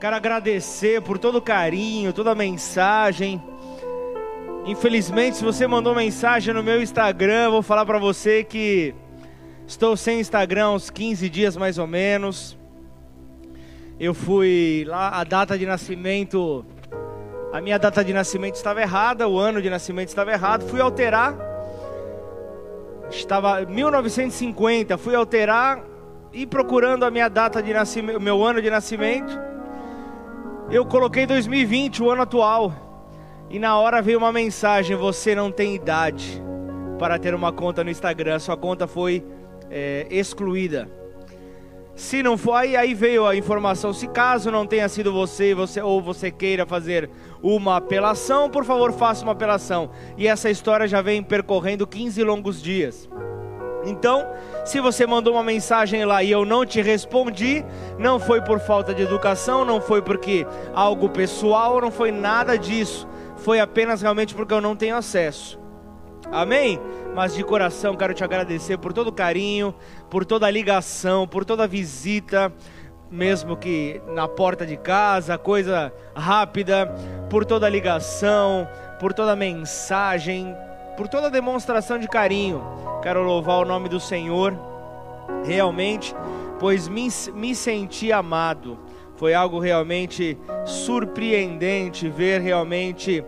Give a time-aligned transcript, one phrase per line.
[0.00, 3.42] Quero agradecer por todo o carinho, toda a mensagem.
[4.64, 8.94] Infelizmente, se você mandou mensagem no meu Instagram, vou falar para você que
[9.66, 12.56] estou sem Instagram uns 15 dias mais ou menos.
[13.98, 16.64] Eu fui lá, a data de nascimento,
[17.52, 21.34] a minha data de nascimento estava errada, o ano de nascimento estava errado, fui alterar.
[23.10, 25.82] Estava 1950, fui alterar
[26.32, 29.48] e procurando a minha data de nascimento, meu ano de nascimento
[30.70, 32.72] eu coloquei 2020, o ano atual,
[33.48, 36.42] e na hora veio uma mensagem: você não tem idade
[36.98, 39.24] para ter uma conta no Instagram, sua conta foi
[39.70, 40.90] é, excluída.
[41.94, 43.92] Se não foi, aí veio a informação.
[43.92, 47.10] Se caso não tenha sido você, você ou você queira fazer
[47.42, 49.90] uma apelação, por favor, faça uma apelação.
[50.16, 53.08] E essa história já vem percorrendo 15 longos dias.
[53.84, 54.28] Então,
[54.68, 57.64] se você mandou uma mensagem lá e eu não te respondi,
[57.98, 63.08] não foi por falta de educação, não foi porque algo pessoal, não foi nada disso.
[63.38, 65.58] Foi apenas realmente porque eu não tenho acesso.
[66.30, 66.78] Amém?
[67.14, 69.74] Mas de coração quero te agradecer por todo o carinho,
[70.10, 72.52] por toda a ligação, por toda a visita,
[73.10, 76.94] mesmo que na porta de casa, coisa rápida,
[77.30, 78.68] por toda a ligação,
[79.00, 80.54] por toda a mensagem,
[80.98, 82.60] por toda a demonstração de carinho.
[83.00, 84.58] Quero louvar o nome do Senhor,
[85.44, 86.12] realmente,
[86.58, 88.76] pois me, me senti amado.
[89.14, 93.24] Foi algo realmente surpreendente ver realmente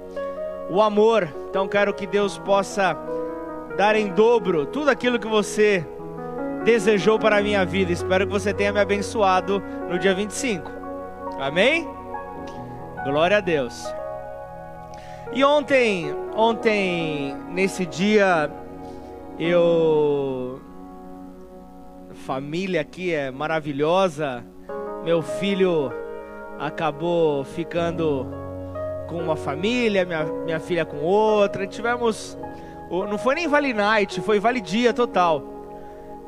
[0.69, 1.33] o amor.
[1.49, 2.97] Então quero que Deus possa
[3.77, 5.87] dar em dobro tudo aquilo que você
[6.65, 7.93] desejou para a minha vida.
[7.93, 10.69] Espero que você tenha me abençoado no dia 25.
[11.39, 11.89] Amém?
[13.05, 14.00] Glória a Deus.
[15.33, 18.51] E ontem, ontem nesse dia
[19.39, 20.61] eu
[22.27, 24.45] família aqui é maravilhosa.
[25.05, 25.93] Meu filho
[26.59, 28.27] acabou ficando
[29.09, 31.67] com uma família, minha, minha filha com outra.
[31.67, 32.37] Tivemos.
[32.91, 35.45] Não foi nem Vale Night, foi Vale Dia total.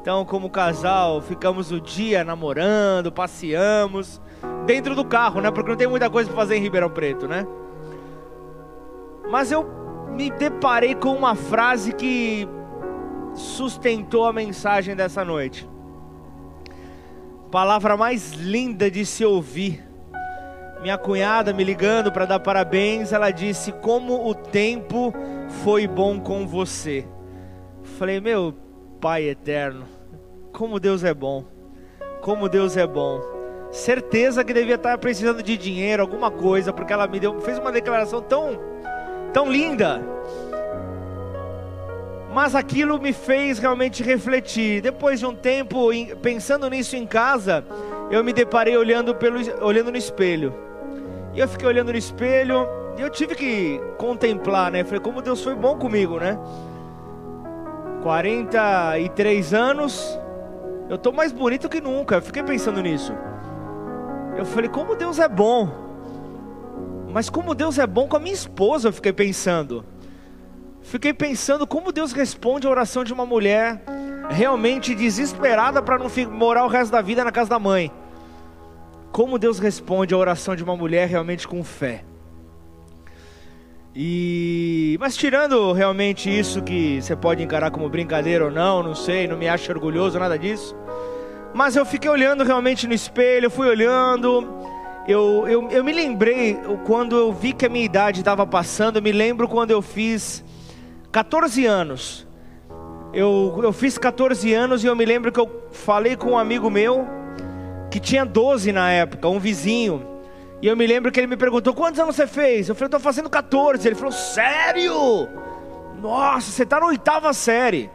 [0.00, 4.21] Então, como casal, ficamos o dia namorando, passeamos.
[4.65, 5.50] Dentro do carro, né?
[5.50, 7.44] Porque não tem muita coisa para fazer em Ribeirão Preto, né?
[9.31, 9.65] Mas eu
[10.10, 12.47] me deparei com uma frase que
[13.34, 15.69] sustentou a mensagem dessa noite.
[17.50, 19.83] Palavra mais linda de se ouvir.
[20.81, 25.15] Minha cunhada me ligando para dar parabéns, ela disse: Como o tempo
[25.62, 27.06] foi bom com você.
[27.83, 28.54] Falei, meu
[29.00, 29.84] Pai eterno,
[30.53, 31.44] como Deus é bom,
[32.21, 33.21] como Deus é bom.
[33.72, 37.72] Certeza que devia estar precisando de dinheiro, alguma coisa, porque ela me deu, fez uma
[37.72, 38.59] declaração tão,
[39.32, 40.00] tão linda
[42.32, 44.81] mas aquilo me fez realmente refletir.
[44.81, 45.91] Depois de um tempo
[46.22, 47.62] pensando nisso em casa,
[48.10, 50.54] eu me deparei olhando, pelo, olhando no espelho.
[51.34, 52.66] E eu fiquei olhando no espelho
[52.97, 54.82] e eu tive que contemplar, né?
[54.82, 56.38] Falei, como Deus foi bom comigo, né?
[58.03, 60.19] 43 anos,
[60.88, 62.16] eu tô mais bonito que nunca.
[62.16, 63.12] Eu fiquei pensando nisso.
[64.38, 65.91] Eu falei, como Deus é bom.
[67.12, 69.84] Mas como Deus é bom com a minha esposa, eu fiquei pensando
[70.83, 73.83] fiquei pensando como Deus responde a oração de uma mulher
[74.28, 77.91] realmente desesperada para não morar o resto da vida na casa da mãe.
[79.11, 82.05] Como Deus responde a oração de uma mulher realmente com fé.
[83.95, 89.28] E mas tirando realmente isso que você pode encarar como brincadeira ou não, não sei,
[89.28, 90.75] não me acho orgulhoso nada disso.
[91.55, 94.49] Mas eu fiquei olhando realmente no espelho, fui olhando,
[95.07, 99.03] eu, eu, eu me lembrei quando eu vi que a minha idade estava passando, eu
[99.03, 100.45] me lembro quando eu fiz
[101.11, 102.27] 14 anos.
[103.13, 106.71] Eu, eu fiz 14 anos e eu me lembro que eu falei com um amigo
[106.71, 107.07] meu
[107.91, 110.07] que tinha 12 na época, um vizinho.
[110.63, 112.69] E eu me lembro que ele me perguntou: quantos anos você fez?
[112.69, 113.87] Eu falei: estou fazendo 14.
[113.87, 115.29] Ele falou: sério?
[116.01, 117.91] Nossa, você está na oitava série.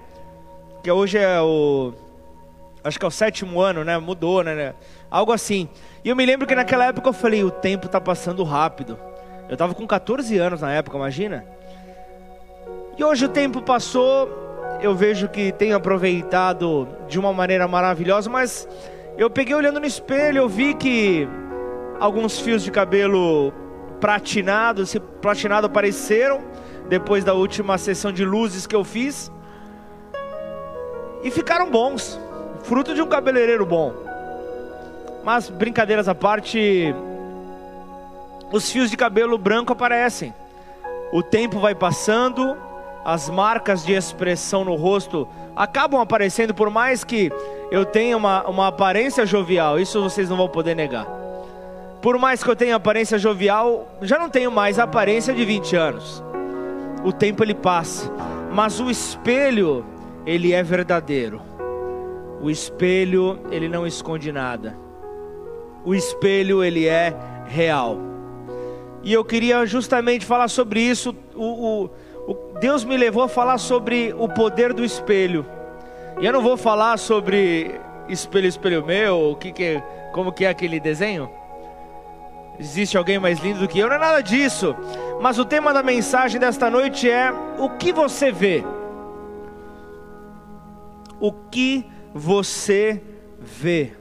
[0.83, 1.93] Que hoje é o.
[2.83, 3.97] Acho que é o sétimo ano, né?
[3.97, 4.75] Mudou, né?
[5.09, 5.67] Algo assim.
[6.07, 8.97] E eu me lembro que naquela época eu falei: o tempo está passando rápido.
[9.49, 11.43] Eu estava com 14 anos na época, imagina.
[12.97, 14.29] E hoje o tempo passou,
[14.81, 18.65] eu vejo que tenho aproveitado de uma maneira maravilhosa, mas
[19.17, 21.27] eu peguei olhando no espelho, eu vi que
[21.99, 23.51] alguns fios de cabelo
[23.99, 26.39] platinado, se platinado apareceram
[26.87, 29.29] depois da última sessão de luzes que eu fiz.
[31.21, 32.17] E ficaram bons,
[32.63, 34.06] fruto de um cabeleireiro bom.
[35.27, 36.95] Mas brincadeiras à parte,
[38.49, 40.33] os fios de cabelo branco aparecem.
[41.11, 42.55] O tempo vai passando,
[43.03, 47.29] as marcas de expressão no rosto acabam aparecendo, por mais que
[47.69, 51.05] eu tenha uma, uma aparência jovial, isso vocês não vão poder negar.
[52.01, 55.75] Por mais que eu tenha aparência jovial, já não tenho mais a aparência de 20
[55.75, 56.23] anos.
[57.03, 58.09] O tempo ele passa,
[58.53, 59.85] mas o espelho,
[60.25, 61.41] ele é verdadeiro.
[62.41, 64.86] O espelho, ele não esconde nada.
[65.87, 67.97] O espelho, ele é real.
[69.01, 71.15] E eu queria justamente falar sobre isso.
[71.33, 71.89] O, o,
[72.27, 75.45] o, Deus me levou a falar sobre o poder do espelho.
[76.19, 77.79] E eu não vou falar sobre
[78.09, 79.81] espelho, espelho meu, o que, que
[80.11, 81.29] como que é aquele desenho.
[82.59, 83.87] Existe alguém mais lindo do que eu?
[83.87, 84.75] Não é nada disso.
[85.21, 88.61] Mas o tema da mensagem desta noite é o que você vê.
[91.17, 93.01] O que você
[93.39, 93.93] vê.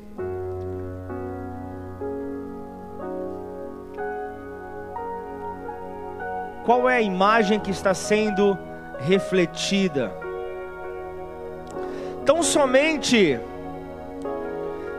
[6.67, 8.59] Qual é a imagem que está sendo
[8.99, 10.13] refletida?
[12.25, 13.39] Tão somente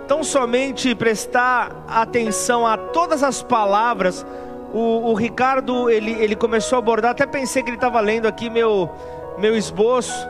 [0.07, 4.25] tão somente prestar atenção a todas as palavras.
[4.73, 8.49] O, o, Ricardo ele, ele começou a abordar, até pensei que ele estava lendo aqui
[8.49, 8.89] meu,
[9.37, 10.25] meu esboço,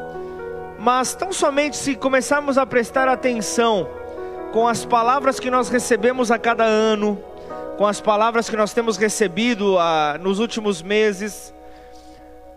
[0.80, 3.88] mas tão somente se começarmos a prestar atenção
[4.52, 7.20] com as palavras que nós recebemos a cada ano,
[7.78, 11.54] com as palavras que nós temos recebido a, nos últimos meses,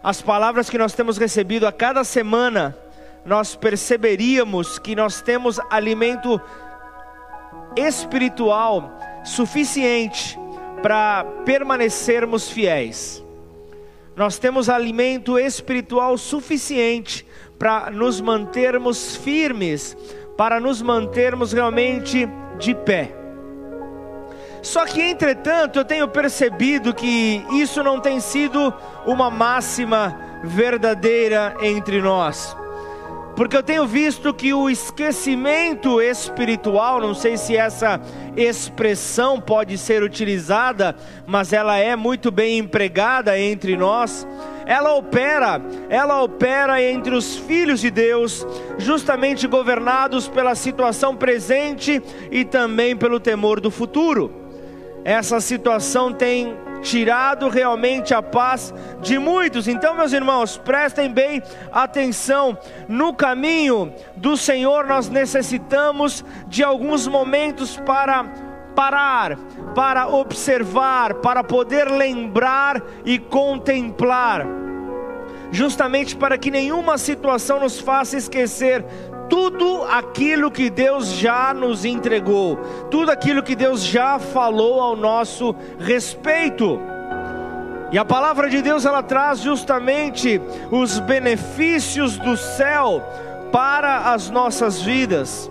[0.03, 2.75] as palavras que nós temos recebido a cada semana,
[3.25, 6.41] nós perceberíamos que nós temos alimento
[7.77, 10.39] espiritual suficiente
[10.83, 13.23] para permanecermos fiéis.
[14.17, 17.27] Nós temos alimento espiritual suficiente
[17.59, 19.95] para nos mantermos firmes,
[20.37, 22.27] para nos mantermos realmente
[22.59, 23.20] de pé.
[24.63, 28.73] Só que, entretanto, eu tenho percebido que isso não tem sido
[29.07, 32.57] uma máxima verdadeira entre nós
[33.41, 37.99] porque eu tenho visto que o esquecimento espiritual, não sei se essa
[38.37, 40.95] expressão pode ser utilizada,
[41.27, 44.27] mas ela é muito bem empregada entre nós.
[44.67, 45.59] Ela opera,
[45.89, 48.47] ela opera entre os filhos de Deus,
[48.77, 54.40] justamente governados pela situação presente e também pelo temor do futuro.
[55.05, 59.69] Essa situação tem tirado realmente a paz de muitos.
[59.69, 61.43] Então, meus irmãos, prestem bem
[61.73, 62.57] atenção.
[62.89, 68.25] No caminho do Senhor, nós necessitamos de alguns momentos para
[68.75, 69.37] parar,
[69.75, 74.47] para observar, para poder lembrar e contemplar.
[75.51, 78.85] Justamente para que nenhuma situação nos faça esquecer
[79.31, 82.57] tudo aquilo que Deus já nos entregou,
[82.91, 86.81] tudo aquilo que Deus já falou ao nosso respeito.
[87.93, 90.41] E a palavra de Deus ela traz justamente
[90.71, 93.03] os benefícios do céu
[93.53, 95.51] para as nossas vidas.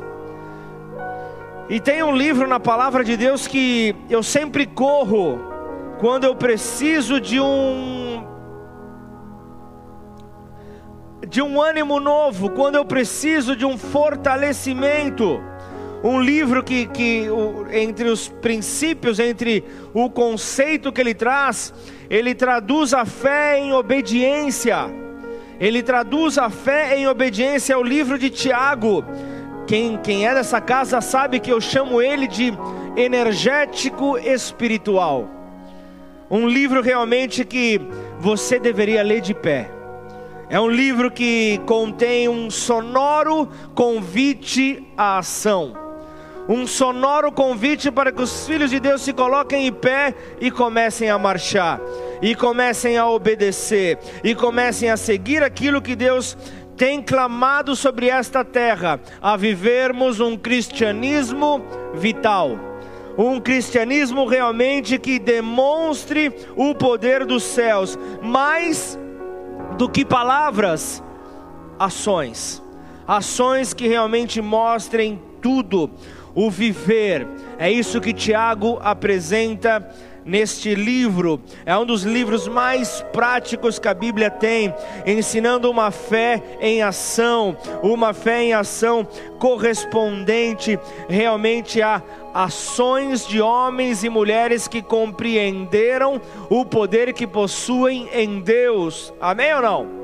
[1.70, 5.40] E tem um livro na palavra de Deus que eu sempre corro
[6.00, 8.09] quando eu preciso de um
[11.28, 15.42] de um ânimo novo, quando eu preciso de um fortalecimento.
[16.02, 17.26] Um livro que, que
[17.72, 21.74] entre os princípios, entre o conceito que ele traz,
[22.10, 24.78] ele traduz a fé em obediência.
[25.60, 29.04] Ele traduz a fé em obediência ao livro de Tiago.
[29.68, 32.54] Quem, quem é dessa casa sabe que eu chamo ele de
[32.96, 35.30] energético espiritual.
[36.32, 37.82] Um livro realmente que
[38.20, 39.79] você deveria ler de pé
[40.50, 45.74] é um livro que contém um sonoro convite à ação.
[46.48, 51.08] Um sonoro convite para que os filhos de Deus se coloquem em pé e comecem
[51.08, 51.80] a marchar,
[52.22, 56.36] e comecem a obedecer, e comecem a seguir aquilo que Deus
[56.76, 61.62] tem clamado sobre esta terra, a vivermos um cristianismo
[61.94, 62.58] vital
[63.18, 68.98] um cristianismo realmente que demonstre o poder dos céus, mais
[69.78, 71.04] do que palavras,
[71.78, 72.62] ações.
[73.08, 75.90] Ações que realmente mostrem tudo,
[76.36, 77.28] o viver.
[77.58, 79.90] É isso que Tiago apresenta
[80.26, 81.42] neste livro.
[81.66, 84.74] É um dos livros mais práticos que a Bíblia tem,
[85.06, 89.08] ensinando uma fé em ação, uma fé em ação
[89.40, 90.78] correspondente
[91.10, 92.02] realmente a
[92.44, 99.14] ações de homens e mulheres que compreenderam o poder que possuem em Deus.
[99.20, 100.00] Amém ou não?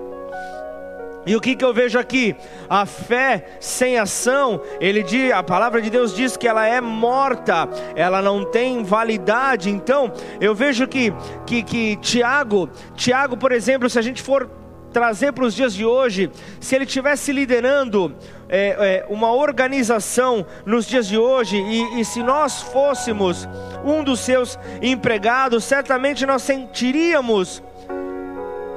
[1.26, 2.36] E o que, que eu vejo aqui?
[2.70, 7.70] A fé sem ação, ele diz, a palavra de Deus diz que ela é morta,
[7.96, 9.70] ela não tem validade.
[9.70, 10.12] Então,
[10.42, 11.14] eu vejo que,
[11.46, 14.50] que, que Tiago, Tiago, por exemplo, se a gente for
[14.96, 18.16] trazer para os dias de hoje, se ele estivesse liderando
[18.48, 23.46] é, é, uma organização nos dias de hoje, e, e se nós fôssemos
[23.84, 27.62] um dos seus empregados, certamente nós sentiríamos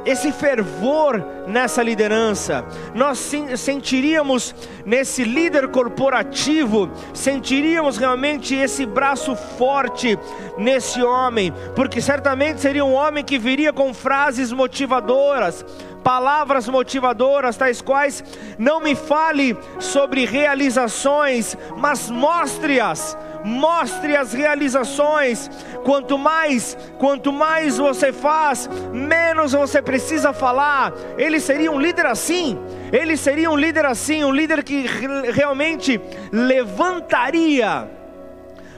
[0.04, 3.18] esse fervor nessa liderança, nós
[3.56, 10.18] sentiríamos nesse líder corporativo, sentiríamos realmente esse braço forte
[10.56, 15.64] nesse homem, porque certamente seria um homem que viria com frases motivadoras,
[16.08, 18.24] palavras motivadoras, tais quais:
[18.58, 25.48] não me fale sobre realizações, mas mostre-as mostre as realizações.
[25.84, 30.92] Quanto mais, quanto mais você faz, menos você precisa falar.
[31.16, 32.58] Ele seria um líder assim.
[32.90, 34.86] Ele seria um líder assim, um líder que
[35.32, 36.00] realmente
[36.32, 37.97] levantaria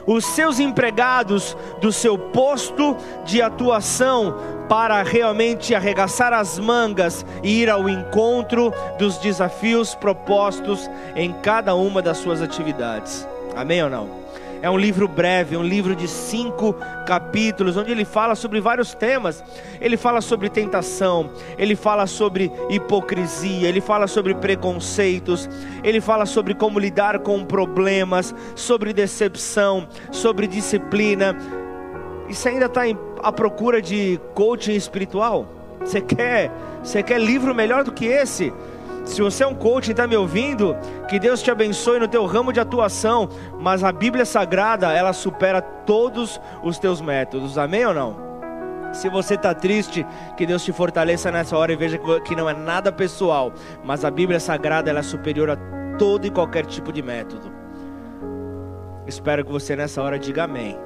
[0.05, 4.35] os seus empregados do seu posto de atuação
[4.67, 12.01] para realmente arregaçar as mangas e ir ao encontro dos desafios propostos em cada uma
[12.01, 13.27] das suas atividades.
[13.55, 14.20] Amém ou não?
[14.61, 16.75] É um livro breve, um livro de cinco
[17.07, 19.43] capítulos, onde ele fala sobre vários temas.
[19.79, 25.49] Ele fala sobre tentação, ele fala sobre hipocrisia, ele fala sobre preconceitos,
[25.83, 31.35] ele fala sobre como lidar com problemas, sobre decepção, sobre disciplina.
[32.29, 32.83] E você ainda está
[33.23, 35.47] à procura de coaching espiritual?
[35.83, 36.51] Você quer,
[36.83, 38.53] você quer livro melhor do que esse?
[39.11, 40.73] Se você é um coach e está me ouvindo,
[41.09, 43.27] que Deus te abençoe no teu ramo de atuação,
[43.59, 48.15] mas a Bíblia Sagrada, ela supera todos os teus métodos, amém ou não?
[48.93, 52.53] Se você está triste, que Deus te fortaleça nessa hora e veja que não é
[52.53, 53.51] nada pessoal,
[53.83, 55.57] mas a Bíblia Sagrada ela é superior a
[55.97, 57.51] todo e qualquer tipo de método.
[59.05, 60.79] Espero que você nessa hora diga amém.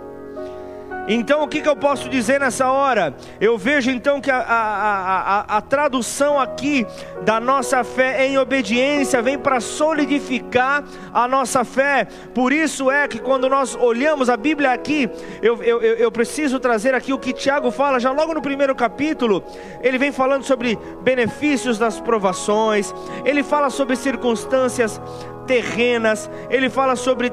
[1.07, 3.15] Então o que, que eu posso dizer nessa hora?
[3.39, 6.85] Eu vejo então que a, a, a, a tradução aqui
[7.23, 10.83] da nossa fé em obediência vem para solidificar
[11.13, 12.07] a nossa fé.
[12.33, 15.09] Por isso é que quando nós olhamos a Bíblia aqui,
[15.41, 19.43] eu, eu, eu preciso trazer aqui o que Tiago fala, já logo no primeiro capítulo,
[19.81, 22.93] ele vem falando sobre benefícios das provações,
[23.23, 24.99] ele fala sobre circunstâncias
[25.45, 27.31] terrenas, ele fala sobre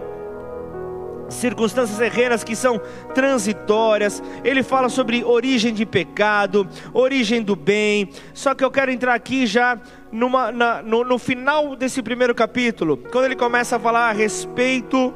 [1.35, 2.81] circunstâncias terrenas que são
[3.15, 4.23] transitórias.
[4.45, 8.09] Ele fala sobre origem de pecado, origem do bem.
[8.35, 9.79] Só que eu quero entrar aqui já
[10.11, 15.12] numa, na, no, no final desse primeiro capítulo, quando ele começa a falar a respeito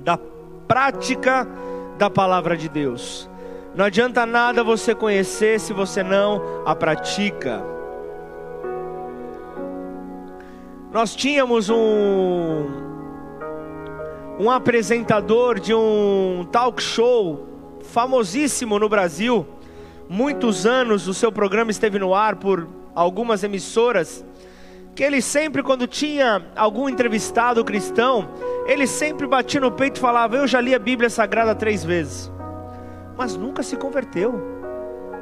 [0.00, 0.18] da
[0.66, 1.46] prática
[1.98, 3.28] da palavra de Deus.
[3.74, 7.64] Não adianta nada você conhecer se você não a pratica.
[10.92, 12.81] Nós tínhamos um
[14.38, 17.46] um apresentador de um talk show
[17.82, 19.46] famosíssimo no Brasil.
[20.08, 24.24] Muitos anos o seu programa esteve no ar por algumas emissoras.
[24.94, 28.28] Que ele sempre, quando tinha algum entrevistado cristão,
[28.66, 32.30] ele sempre batia no peito e falava: Eu já li a Bíblia Sagrada três vezes,
[33.16, 34.52] mas nunca se converteu.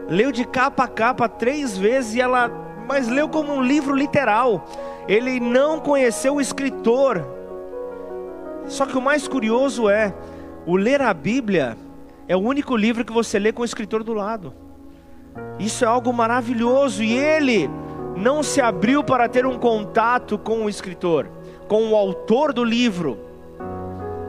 [0.09, 2.51] Leu de capa a capa três vezes e ela,
[2.89, 4.67] mas leu como um livro literal.
[5.07, 7.25] Ele não conheceu o escritor,
[8.67, 10.15] só que o mais curioso é,
[10.67, 11.77] o ler a Bíblia
[12.29, 14.55] é o único livro que você lê com o escritor do lado.
[15.59, 17.69] Isso é algo maravilhoso e ele
[18.17, 21.29] não se abriu para ter um contato com o escritor,
[21.69, 23.19] com o autor do livro.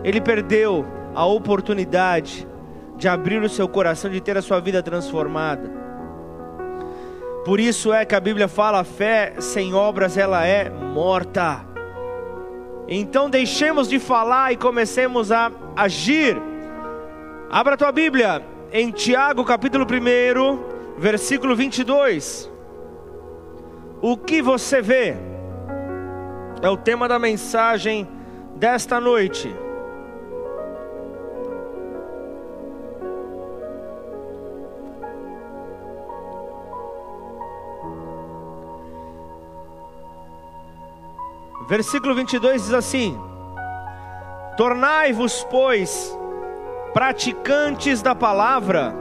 [0.03, 2.47] Ele perdeu a oportunidade
[2.97, 5.71] de abrir o seu coração, de ter a sua vida transformada.
[7.43, 11.70] Por isso é que a Bíblia fala: a fé sem obras ela é morta.
[12.88, 16.38] Então deixemos de falar e comecemos a agir.
[17.50, 22.50] Abra tua Bíblia em Tiago capítulo 1, versículo 22.
[24.01, 25.15] O que você vê?
[26.61, 28.07] É o tema da mensagem
[28.55, 29.53] desta noite.
[41.67, 43.19] Versículo 22 diz assim:
[44.57, 46.17] Tornai-vos, pois,
[46.93, 48.93] praticantes da palavra,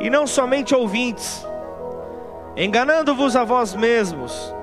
[0.00, 1.46] e não somente ouvintes,
[2.56, 4.54] enganando-vos a vós mesmos.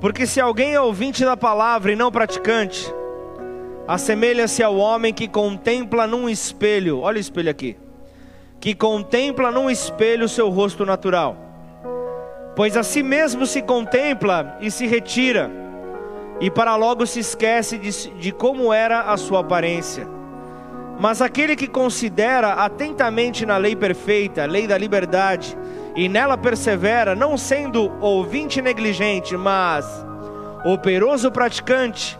[0.00, 2.92] Porque se alguém é ouvinte da palavra e não praticante,
[3.86, 7.78] assemelha-se ao homem que contempla num espelho, olha o espelho aqui,
[8.60, 11.36] que contempla num espelho o seu rosto natural,
[12.56, 15.61] pois a si mesmo se contempla e se retira
[16.40, 20.06] e para logo se esquece de, de como era a sua aparência.
[20.98, 25.56] Mas aquele que considera atentamente na lei perfeita, lei da liberdade,
[25.96, 29.86] e nela persevera, não sendo ouvinte negligente, mas
[30.64, 32.18] operoso praticante,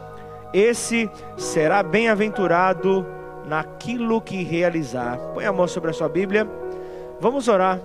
[0.53, 3.07] esse será bem-aventurado
[3.47, 5.17] naquilo que realizar.
[5.35, 6.49] Põe a mão sobre a sua Bíblia.
[7.21, 7.81] Vamos orar.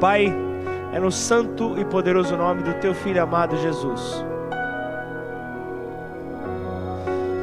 [0.00, 0.34] Pai,
[0.92, 4.31] é no santo e poderoso nome do teu filho amado Jesus.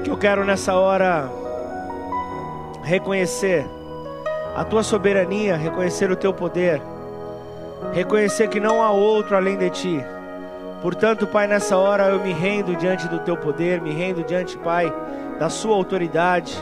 [0.04, 1.30] Que eu quero nessa hora
[2.84, 3.66] reconhecer
[4.56, 6.82] a tua soberania, reconhecer o teu poder,
[7.94, 10.06] reconhecer que não há outro além de ti.
[10.82, 14.92] Portanto, Pai, nessa hora eu me rendo diante do teu poder, me rendo diante, Pai,
[15.38, 16.58] da sua autoridade,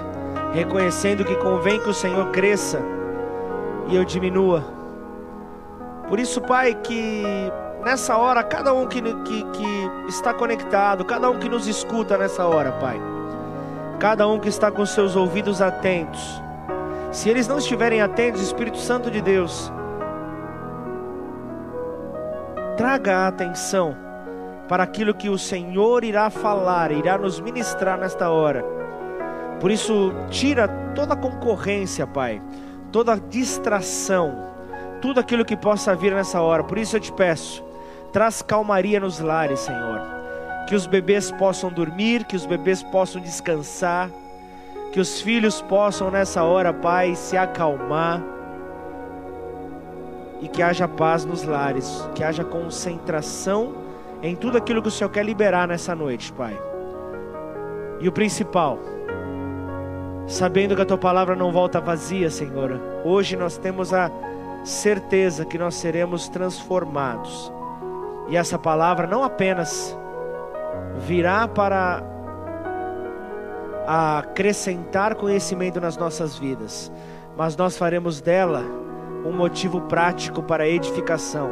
[0.53, 2.81] reconhecendo que convém que o Senhor cresça
[3.87, 4.63] e eu diminua.
[6.07, 7.23] Por isso, Pai, que
[7.83, 12.45] nessa hora, cada um que, que, que está conectado, cada um que nos escuta nessa
[12.45, 12.99] hora, Pai,
[13.99, 16.41] cada um que está com seus ouvidos atentos,
[17.11, 19.71] se eles não estiverem atentos, Espírito Santo de Deus,
[22.75, 23.97] traga a atenção
[24.67, 28.63] para aquilo que o Senhor irá falar, irá nos ministrar nesta hora.
[29.59, 32.41] Por isso, tira toda concorrência, Pai,
[32.91, 34.47] toda distração,
[35.01, 36.63] tudo aquilo que possa vir nessa hora.
[36.63, 37.63] Por isso eu te peço,
[38.11, 40.16] traz calmaria nos lares, Senhor.
[40.67, 44.09] Que os bebês possam dormir, que os bebês possam descansar,
[44.91, 48.21] que os filhos possam nessa hora, Pai, se acalmar
[50.41, 53.73] e que haja paz nos lares, que haja concentração
[54.21, 56.59] em tudo aquilo que o Senhor quer liberar nessa noite, Pai.
[57.99, 58.77] E o principal,
[60.27, 64.11] sabendo que a tua palavra não volta vazia, Senhor, hoje nós temos a
[64.63, 67.51] certeza que nós seremos transformados.
[68.29, 69.97] E essa palavra não apenas
[70.97, 72.03] virá para
[73.87, 76.91] acrescentar conhecimento nas nossas vidas,
[77.37, 78.63] mas nós faremos dela
[79.25, 81.49] um motivo prático para edificação.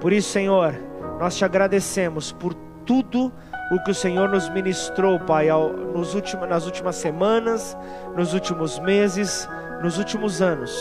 [0.00, 0.74] Por isso, Senhor,
[1.18, 3.32] nós te agradecemos por tudo
[3.70, 5.48] o que o Senhor nos ministrou, Pai,
[5.94, 7.76] nos últimos, nas últimas semanas,
[8.16, 9.48] nos últimos meses,
[9.82, 10.72] nos últimos anos.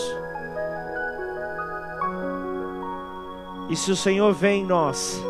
[3.70, 5.22] E se o Senhor vem em nós,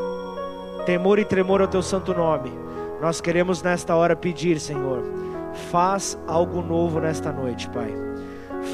[0.88, 2.50] temor e tremor ao teu santo nome,
[3.02, 5.04] nós queremos nesta hora pedir, Senhor,
[5.70, 7.94] faz algo novo nesta noite, Pai.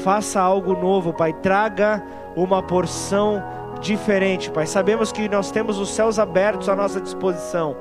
[0.04, 1.32] Faça algo novo, Pai.
[1.32, 2.00] Traga
[2.36, 3.42] uma porção
[3.80, 4.64] diferente, Pai.
[4.64, 7.76] Sabemos que nós temos os céus abertos à nossa disposição,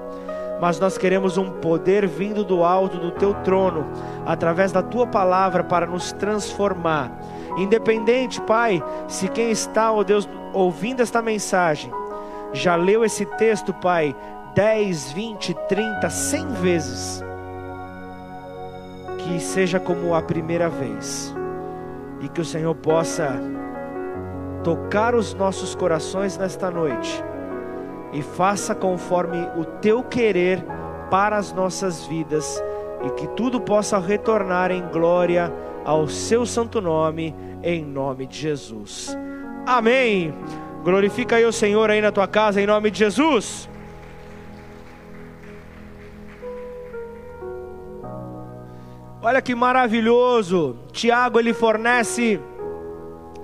[0.59, 3.85] mas nós queremos um poder vindo do alto do teu trono,
[4.25, 7.11] através da tua palavra, para nos transformar.
[7.55, 11.91] Independente, Pai, se quem está, ó oh Deus, ouvindo esta mensagem,
[12.53, 14.15] já leu esse texto, Pai,
[14.55, 17.23] 10, 20, 30, 100 vezes,
[19.17, 21.35] que seja como a primeira vez,
[22.21, 23.39] e que o Senhor possa
[24.63, 27.23] tocar os nossos corações nesta noite
[28.13, 30.63] e faça conforme o teu querer
[31.09, 32.63] para as nossas vidas
[33.03, 35.51] e que tudo possa retornar em glória
[35.83, 39.17] ao seu santo nome, em nome de Jesus.
[39.65, 40.33] Amém.
[40.83, 43.69] Glorifica aí o Senhor aí na tua casa, em nome de Jesus.
[49.21, 50.77] Olha que maravilhoso.
[50.91, 52.37] Tiago ele fornece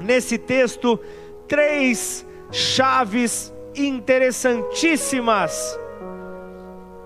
[0.02, 1.00] nesse texto
[1.48, 5.80] três chaves interessantíssimas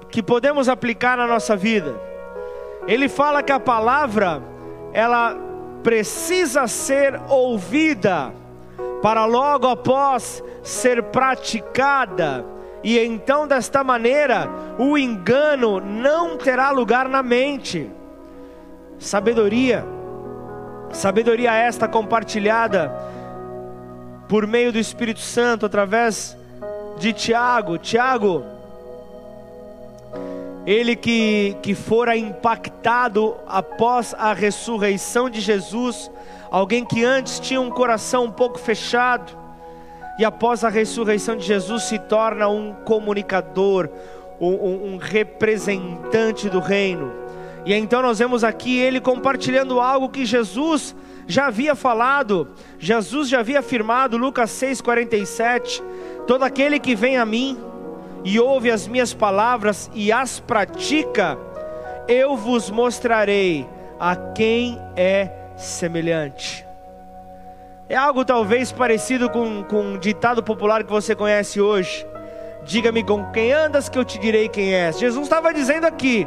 [0.10, 1.96] que podemos aplicar na nossa vida.
[2.88, 4.42] Ele fala que a palavra
[4.92, 5.38] ela
[5.84, 8.34] precisa ser ouvida
[9.04, 12.44] para logo após ser praticada.
[12.84, 17.92] E então, desta maneira, o engano não terá lugar na mente.
[18.98, 19.86] Sabedoria
[20.94, 22.94] Sabedoria esta compartilhada
[24.30, 26.38] por meio do Espírito Santo através
[27.00, 27.80] de Tiago.
[27.80, 28.46] Tiago,
[30.68, 36.12] ele que, que fora impactado após a ressurreição de Jesus,
[36.54, 39.36] alguém que antes tinha um coração um pouco fechado,
[40.20, 43.90] e após a ressurreição de Jesus se torna um comunicador,
[44.40, 47.12] um, um representante do reino.
[47.66, 53.40] E então nós vemos aqui ele compartilhando algo que Jesus já havia falado, Jesus já
[53.40, 55.82] havia afirmado, Lucas 6,47:
[56.28, 57.58] Todo aquele que vem a mim
[58.24, 61.36] e ouve as minhas palavras e as pratica,
[62.08, 63.68] eu vos mostrarei
[64.00, 66.66] a quem é semelhante.
[67.90, 72.06] É algo talvez parecido com, com um ditado popular que você conhece hoje.
[72.64, 74.98] Diga-me com quem andas que eu te direi quem és.
[74.98, 76.26] Jesus estava dizendo aqui: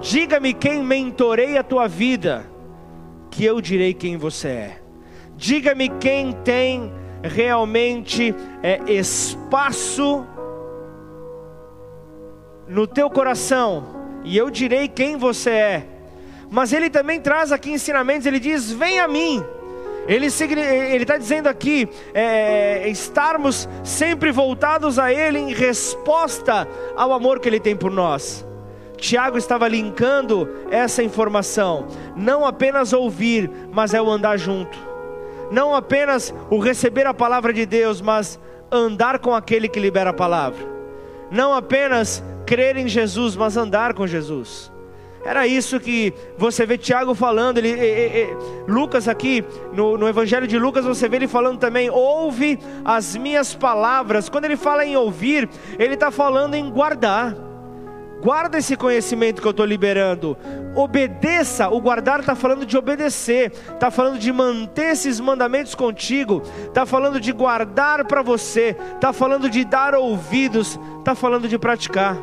[0.00, 2.46] Diga-me quem mentoreia a tua vida,
[3.30, 4.78] que eu direi quem você é.
[5.36, 6.92] Diga-me quem tem
[7.22, 10.24] realmente é, espaço
[12.68, 13.84] no teu coração,
[14.24, 15.95] e eu direi quem você é.
[16.50, 18.26] Mas ele também traz aqui ensinamentos.
[18.26, 19.44] Ele diz: Vem a mim.
[20.08, 27.48] Ele está dizendo aqui: é, estarmos sempre voltados a Ele em resposta ao amor que
[27.48, 28.46] Ele tem por nós.
[28.96, 34.78] Tiago estava linkando essa informação, não apenas ouvir, mas é o andar junto,
[35.50, 38.40] não apenas o receber a palavra de Deus, mas
[38.72, 40.66] andar com aquele que libera a palavra,
[41.30, 44.72] não apenas crer em Jesus, mas andar com Jesus.
[45.26, 48.36] Era isso que você vê Tiago falando, ele, ele, ele,
[48.68, 53.52] Lucas aqui, no, no Evangelho de Lucas, você vê ele falando também: ouve as minhas
[53.52, 54.28] palavras.
[54.28, 55.48] Quando ele fala em ouvir,
[55.80, 57.34] ele está falando em guardar.
[58.22, 60.36] Guarda esse conhecimento que eu estou liberando.
[60.74, 61.68] Obedeça.
[61.68, 63.52] O guardar está falando de obedecer.
[63.74, 66.42] Está falando de manter esses mandamentos contigo.
[66.66, 68.76] Está falando de guardar para você.
[68.94, 70.78] Está falando de dar ouvidos.
[70.98, 72.16] Está falando de praticar.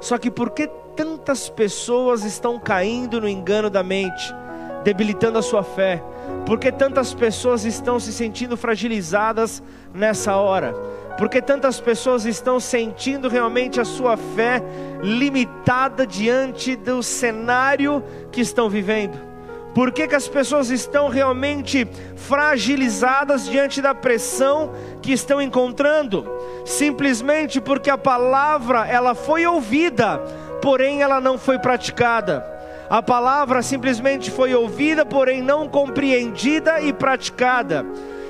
[0.00, 4.34] Só que por que tantas pessoas estão caindo no engano da mente,
[4.82, 6.02] debilitando a sua fé?
[6.46, 10.72] Por que tantas pessoas estão se sentindo fragilizadas nessa hora?
[11.18, 14.62] Por que tantas pessoas estão sentindo realmente a sua fé
[15.02, 19.36] limitada diante do cenário que estão vivendo?
[19.76, 26.26] Por que, que as pessoas estão realmente fragilizadas diante da pressão que estão encontrando?
[26.64, 30.18] Simplesmente porque a palavra ela foi ouvida,
[30.60, 32.44] porém ela não foi praticada.
[32.88, 37.84] A palavra simplesmente foi ouvida, porém não compreendida e praticada.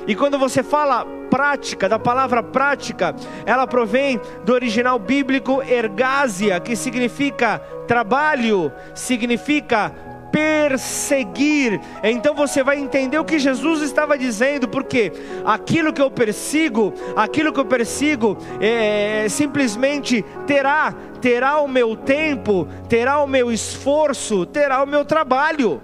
[0.06, 6.76] E quando você fala prática, da palavra prática, ela provém do original bíblico ergásia, que
[6.76, 9.92] significa trabalho, significa
[10.37, 11.81] perseguir.
[12.03, 15.11] Então você vai entender o que Jesus estava dizendo, porque
[15.46, 22.68] aquilo que eu persigo, aquilo que eu persigo, é, simplesmente terá, terá o meu tempo,
[22.87, 25.81] terá o meu esforço, terá o meu trabalho.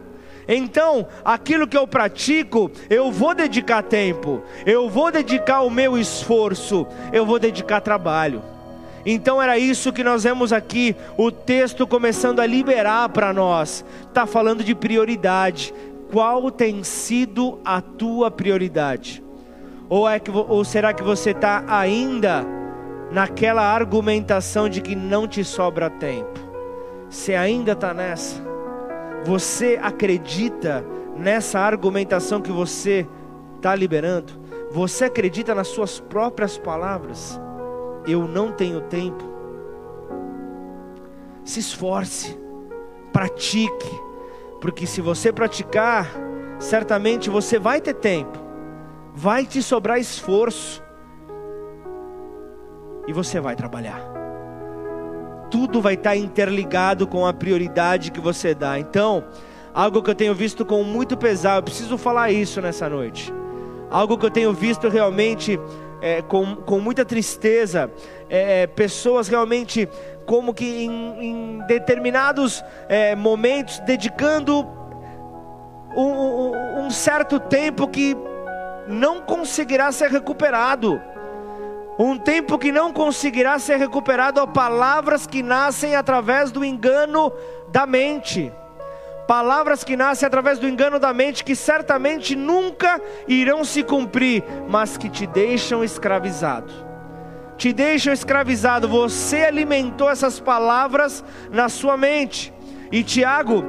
[0.46, 6.86] Então, aquilo que eu pratico, eu vou dedicar tempo, eu vou dedicar o meu esforço,
[7.10, 8.42] eu vou dedicar trabalho.
[9.04, 13.84] Então era isso que nós vemos aqui, o texto começando a liberar para nós.
[14.08, 15.74] Está falando de prioridade.
[16.10, 19.22] Qual tem sido a tua prioridade?
[19.88, 22.46] Ou, é que, ou será que você está ainda
[23.10, 26.40] naquela argumentação de que não te sobra tempo?
[27.10, 28.40] Você ainda está nessa?
[29.24, 30.84] Você acredita
[31.16, 33.06] nessa argumentação que você
[33.56, 34.32] está liberando?
[34.70, 37.38] Você acredita nas suas próprias palavras?
[38.06, 39.24] Eu não tenho tempo.
[41.44, 42.38] Se esforce,
[43.12, 44.00] pratique,
[44.60, 46.08] porque se você praticar,
[46.58, 48.38] certamente você vai ter tempo,
[49.14, 50.82] vai te sobrar esforço
[53.06, 54.00] e você vai trabalhar.
[55.50, 58.78] Tudo vai estar interligado com a prioridade que você dá.
[58.78, 59.24] Então,
[59.74, 63.32] algo que eu tenho visto com muito pesar, eu preciso falar isso nessa noite.
[63.90, 65.60] Algo que eu tenho visto realmente
[66.02, 67.90] é, com, com muita tristeza,
[68.28, 69.88] é, é, pessoas realmente
[70.26, 74.66] como que em, em determinados é, momentos dedicando
[75.96, 78.16] um, um, um certo tempo que
[78.88, 81.00] não conseguirá ser recuperado.
[81.98, 87.32] Um tempo que não conseguirá ser recuperado a palavras que nascem através do engano
[87.68, 88.52] da mente
[89.26, 94.96] palavras que nascem através do engano da mente, que certamente nunca irão se cumprir, mas
[94.96, 96.72] que te deixam escravizado.
[97.56, 98.88] Te deixam escravizado.
[98.88, 102.52] Você alimentou essas palavras na sua mente.
[102.90, 103.64] E Tiago,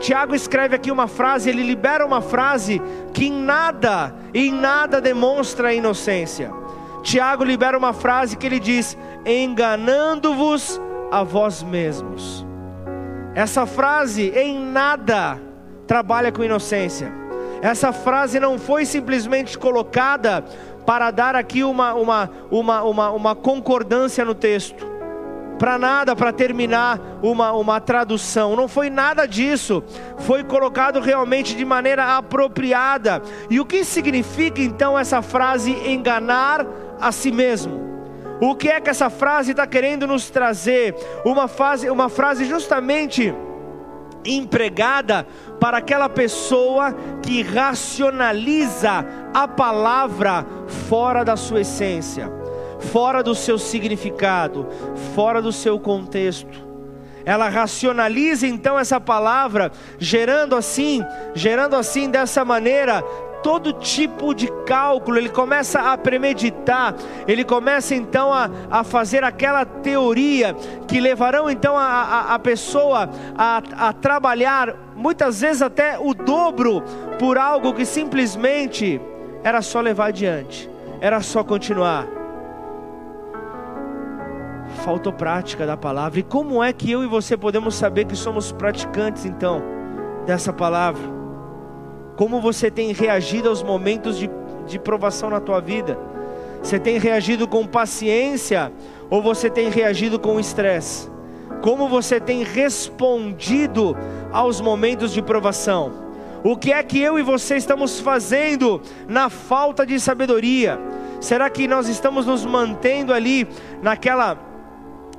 [0.00, 2.82] Tiago escreve aqui uma frase, ele libera uma frase
[3.14, 6.52] que em nada, em nada demonstra a inocência.
[7.00, 10.80] Tiago libera uma frase que ele diz: enganando-vos
[11.12, 12.44] a vós mesmos.
[13.36, 15.38] Essa frase em nada
[15.86, 17.12] trabalha com inocência.
[17.60, 20.42] Essa frase não foi simplesmente colocada
[20.86, 24.86] para dar aqui uma, uma, uma, uma, uma concordância no texto.
[25.58, 28.56] Para nada, para terminar uma, uma tradução.
[28.56, 29.84] Não foi nada disso.
[30.20, 33.20] Foi colocado realmente de maneira apropriada.
[33.50, 36.66] E o que significa então essa frase enganar
[36.98, 37.95] a si mesmo?
[38.40, 40.94] O que é que essa frase está querendo nos trazer?
[41.24, 43.34] Uma, frase, uma frase justamente
[44.24, 45.26] empregada
[45.60, 50.44] para aquela pessoa que racionaliza a palavra
[50.88, 52.30] fora da sua essência,
[52.92, 54.66] fora do seu significado,
[55.14, 56.66] fora do seu contexto.
[57.24, 63.02] ela racionaliza então essa palavra, gerando assim, gerando assim dessa maneira
[63.46, 66.96] todo tipo de cálculo, ele começa a premeditar,
[67.28, 70.52] ele começa então a, a fazer aquela teoria
[70.88, 76.82] que levarão então a, a, a pessoa a, a trabalhar muitas vezes até o dobro
[77.20, 79.00] por algo que simplesmente
[79.44, 80.68] era só levar adiante,
[81.00, 82.04] era só continuar.
[84.84, 86.18] Faltou prática da palavra.
[86.18, 89.62] E como é que eu e você podemos saber que somos praticantes então
[90.26, 91.15] dessa palavra?
[92.16, 94.30] Como você tem reagido aos momentos de,
[94.66, 95.98] de provação na tua vida?
[96.62, 98.72] Você tem reagido com paciência
[99.10, 101.10] ou você tem reagido com estresse?
[101.60, 103.96] Como você tem respondido
[104.32, 105.92] aos momentos de provação?
[106.42, 110.78] O que é que eu e você estamos fazendo na falta de sabedoria?
[111.20, 113.48] Será que nós estamos nos mantendo ali
[113.82, 114.36] naquela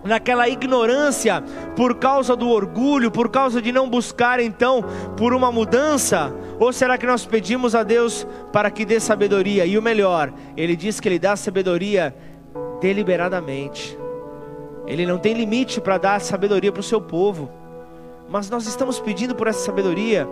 [0.04, 1.44] naquela ignorância
[1.76, 4.84] por causa do orgulho, por causa de não buscar então
[5.16, 6.34] por uma mudança?
[6.60, 9.66] Ou será que nós pedimos a Deus para que dê sabedoria?
[9.66, 12.16] E o melhor, Ele diz que Ele dá sabedoria
[12.82, 13.98] deliberadamente.
[14.88, 17.50] Ele não tem limite para dar sabedoria para o seu povo.
[18.30, 20.28] Mas nós estamos pedindo por essa sabedoria,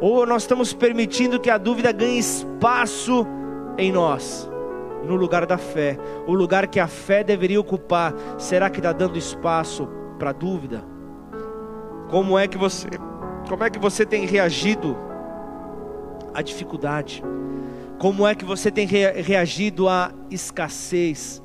[0.00, 3.26] ou nós estamos permitindo que a dúvida ganhe espaço
[3.76, 4.47] em nós?
[5.08, 9.18] No lugar da fé, o lugar que a fé deveria ocupar, será que está dando
[9.18, 10.84] espaço para dúvida?
[12.10, 12.88] Como é que você,
[13.48, 14.96] como é que você tem reagido
[16.34, 17.24] à dificuldade?
[17.98, 21.42] Como é que você tem reagido à escassez?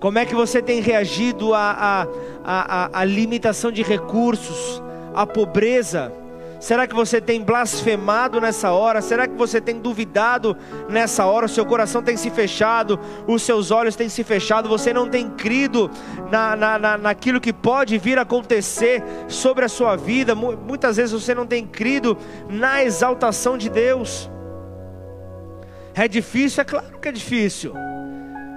[0.00, 2.06] Como é que você tem reagido à, à,
[2.44, 4.82] à, à limitação de recursos,
[5.14, 6.21] à pobreza?
[6.62, 9.02] Será que você tem blasfemado nessa hora?
[9.02, 10.56] Será que você tem duvidado
[10.88, 11.46] nessa hora?
[11.46, 15.28] O seu coração tem se fechado, os seus olhos têm se fechado, você não tem
[15.28, 15.90] crido
[16.30, 20.36] na, na, na, naquilo que pode vir a acontecer sobre a sua vida.
[20.36, 22.16] Muitas vezes você não tem crido
[22.48, 24.30] na exaltação de Deus.
[25.96, 26.62] É difícil?
[26.62, 27.74] É claro que é difícil.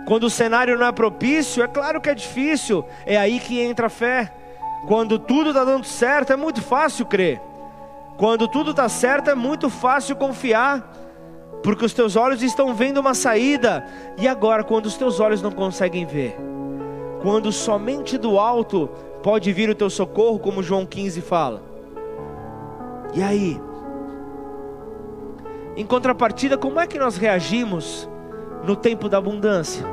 [0.07, 2.85] Quando o cenário não é propício, é claro que é difícil.
[3.03, 4.31] É aí que entra a fé.
[4.87, 7.41] Quando tudo está dando certo, é muito fácil crer.
[8.17, 10.93] Quando tudo está certo, é muito fácil confiar,
[11.61, 13.85] porque os teus olhos estão vendo uma saída.
[14.17, 16.37] E agora, quando os teus olhos não conseguem ver,
[17.21, 18.89] quando somente do alto
[19.21, 21.63] pode vir o teu socorro, como João 15 fala.
[23.13, 23.59] E aí?
[25.75, 28.09] Em contrapartida, como é que nós reagimos
[28.63, 29.85] no tempo da abundância?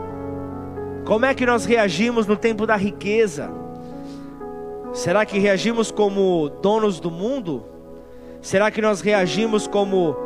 [1.05, 3.51] Como é que nós reagimos no tempo da riqueza?
[4.93, 7.72] Será que reagimos como donos do mundo?
[8.43, 10.17] Será que nós reagimos como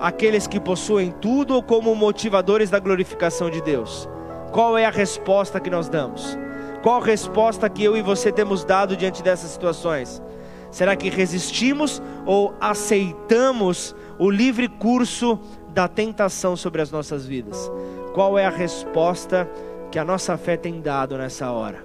[0.00, 4.08] aqueles que possuem tudo ou como motivadores da glorificação de Deus?
[4.52, 6.38] Qual é a resposta que nós damos?
[6.84, 10.22] Qual a resposta que eu e você temos dado diante dessas situações?
[10.70, 17.68] Será que resistimos ou aceitamos o livre curso da tentação sobre as nossas vidas?
[18.14, 19.50] Qual é a resposta
[19.90, 21.84] que a nossa fé tem dado nessa hora?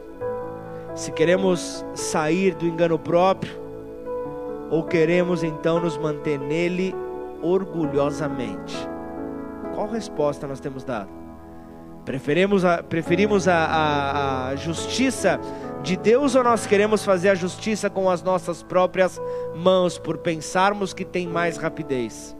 [0.93, 3.58] Se queremos sair do engano próprio,
[4.69, 6.95] ou queremos então nos manter nele
[7.41, 8.75] orgulhosamente?
[9.73, 11.09] Qual resposta nós temos dado?
[12.05, 15.39] Preferimos a, preferimos a, a, a justiça
[15.83, 19.19] de Deus ou nós queremos fazer a justiça com as nossas próprias
[19.55, 22.35] mãos, por pensarmos que tem mais rapidez?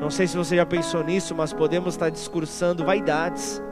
[0.00, 3.62] Não sei se você já pensou nisso, mas podemos estar discursando vaidades.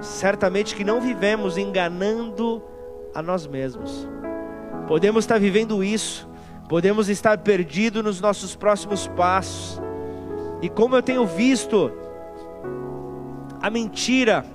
[0.00, 2.62] Certamente que não vivemos enganando
[3.14, 4.08] a nós mesmos.
[4.88, 6.26] Podemos estar vivendo isso,
[6.66, 9.78] podemos estar perdidos nos nossos próximos passos.
[10.62, 11.92] E como eu tenho visto
[13.60, 14.46] a mentira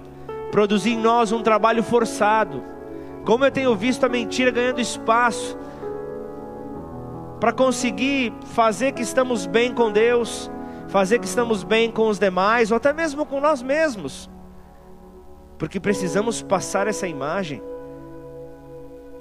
[0.51, 2.63] produzir em nós um trabalho forçado,
[3.23, 5.55] como eu tenho visto a mentira ganhando espaço
[7.39, 10.49] para conseguir fazer que estamos bem com Deus,
[10.87, 14.27] fazer que estamos bem com os demais, ou até mesmo com nós mesmos,
[15.59, 17.61] porque precisamos passar essa imagem.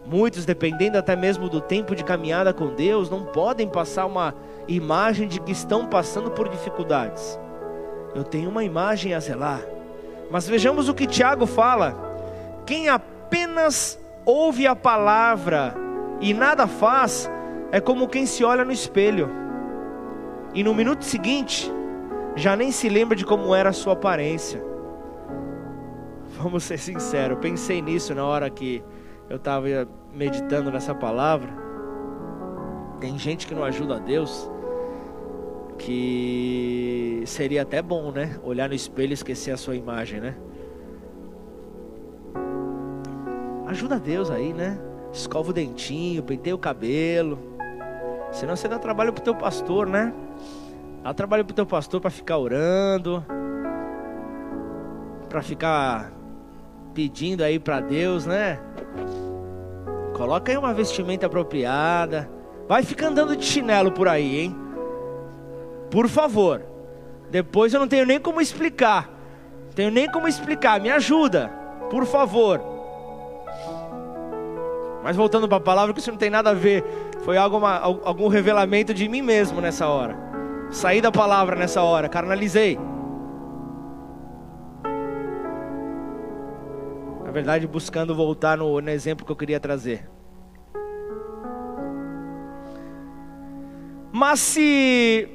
[0.04, 4.34] Muitos, dependendo até mesmo do tempo de caminhada com Deus, não podem passar uma
[4.66, 7.38] imagem de que estão passando por dificuldades.
[8.14, 9.62] Eu tenho uma imagem a zelar.
[10.30, 11.94] Mas vejamos o que Tiago fala:
[12.66, 15.74] quem apenas ouve a palavra
[16.20, 17.30] e nada faz,
[17.70, 19.30] é como quem se olha no espelho,
[20.54, 21.72] e no minuto seguinte,
[22.36, 24.62] já nem se lembra de como era a sua aparência.
[26.38, 28.82] Vamos ser sinceros, pensei nisso na hora que
[29.32, 29.66] eu estava
[30.12, 31.48] meditando nessa palavra.
[33.00, 34.46] Tem gente que não ajuda a Deus,
[35.78, 38.38] que seria até bom, né?
[38.44, 40.36] Olhar no espelho e esquecer a sua imagem, né?
[43.68, 44.78] ajuda Deus aí, né?
[45.10, 47.38] Escova o dentinho, penteia o cabelo.
[48.32, 50.12] Senão você dá trabalho pro teu pastor, né?
[51.02, 53.24] Dá trabalho pro teu pastor para ficar orando,
[55.30, 56.12] para ficar
[56.92, 58.60] pedindo aí para Deus, né?
[60.14, 62.30] Coloca aí uma vestimenta apropriada.
[62.68, 64.56] Vai ficar andando de chinelo por aí, hein?
[65.90, 66.62] Por favor.
[67.30, 69.10] Depois eu não tenho nem como explicar.
[69.74, 70.80] Tenho nem como explicar.
[70.80, 71.48] Me ajuda,
[71.90, 72.60] por favor.
[75.02, 76.84] Mas voltando para a palavra, que isso não tem nada a ver.
[77.24, 80.16] Foi alguma, algum revelamento de mim mesmo nessa hora.
[80.70, 82.78] Saí da palavra nessa hora, carnalizei.
[87.32, 90.06] Na verdade, buscando voltar no, no exemplo que eu queria trazer.
[94.12, 95.30] Mas se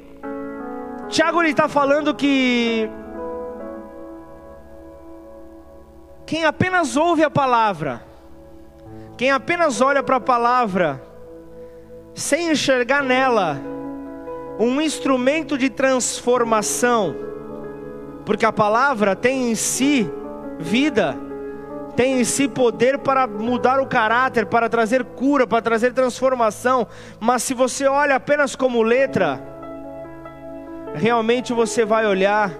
[1.08, 2.88] Tiago está falando que
[6.24, 8.04] quem apenas ouve a palavra,
[9.16, 11.02] quem apenas olha para a palavra,
[12.14, 13.60] sem enxergar nela
[14.60, 17.16] um instrumento de transformação,
[18.24, 20.08] porque a palavra tem em si
[20.60, 21.26] vida,
[21.98, 26.86] tem em si poder para mudar o caráter, para trazer cura, para trazer transformação,
[27.18, 29.42] mas se você olha apenas como letra,
[30.94, 32.52] realmente você vai olhar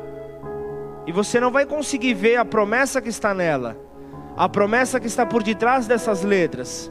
[1.07, 3.77] e você não vai conseguir ver a promessa que está nela,
[4.37, 6.91] a promessa que está por detrás dessas letras.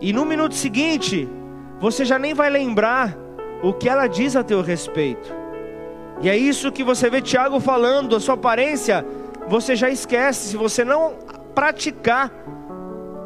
[0.00, 1.28] E no minuto seguinte,
[1.78, 3.14] você já nem vai lembrar
[3.62, 5.34] o que ela diz a teu respeito.
[6.22, 9.04] E é isso que você vê Tiago falando, a sua aparência,
[9.48, 12.30] você já esquece se você não praticar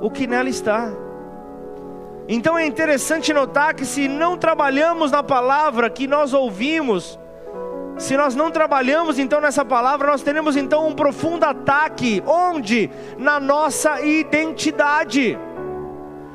[0.01, 0.91] o que nela está.
[2.29, 7.19] Então é interessante notar que se não trabalhamos na palavra que nós ouvimos,
[7.99, 12.91] se nós não trabalhamos então nessa palavra, nós teremos então um profundo ataque, onde?
[13.19, 15.39] Na nossa identidade.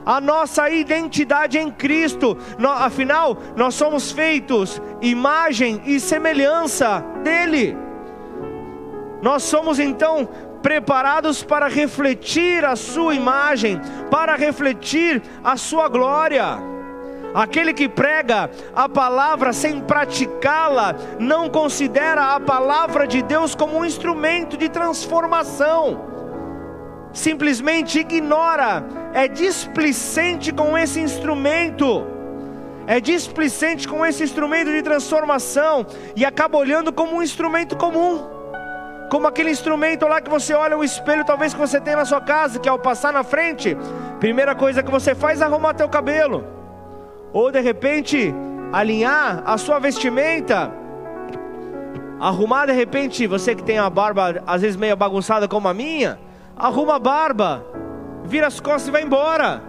[0.05, 2.37] A nossa identidade em Cristo,
[2.77, 7.75] afinal, nós somos feitos imagem e semelhança dEle.
[9.21, 10.29] Nós somos então
[10.67, 13.79] preparados para refletir a Sua imagem,
[14.11, 16.57] para refletir a Sua glória.
[17.33, 23.85] Aquele que prega a palavra sem praticá-la, não considera a palavra de Deus como um
[23.85, 26.01] instrumento de transformação,
[27.13, 32.05] simplesmente ignora, é displicente com esse instrumento,
[32.85, 38.35] é displicente com esse instrumento de transformação e acaba olhando como um instrumento comum
[39.09, 42.21] como aquele instrumento lá que você olha o espelho, talvez que você tem na sua
[42.21, 43.77] casa, que ao passar na frente,
[44.19, 46.57] primeira coisa que você faz é arrumar teu cabelo
[47.33, 48.33] ou de repente
[48.71, 50.71] alinhar a sua vestimenta,
[52.19, 56.19] arrumar de repente, você que tem a barba às vezes meio bagunçada como a minha,
[56.55, 57.65] arruma a barba,
[58.25, 59.61] vira as costas e vai embora.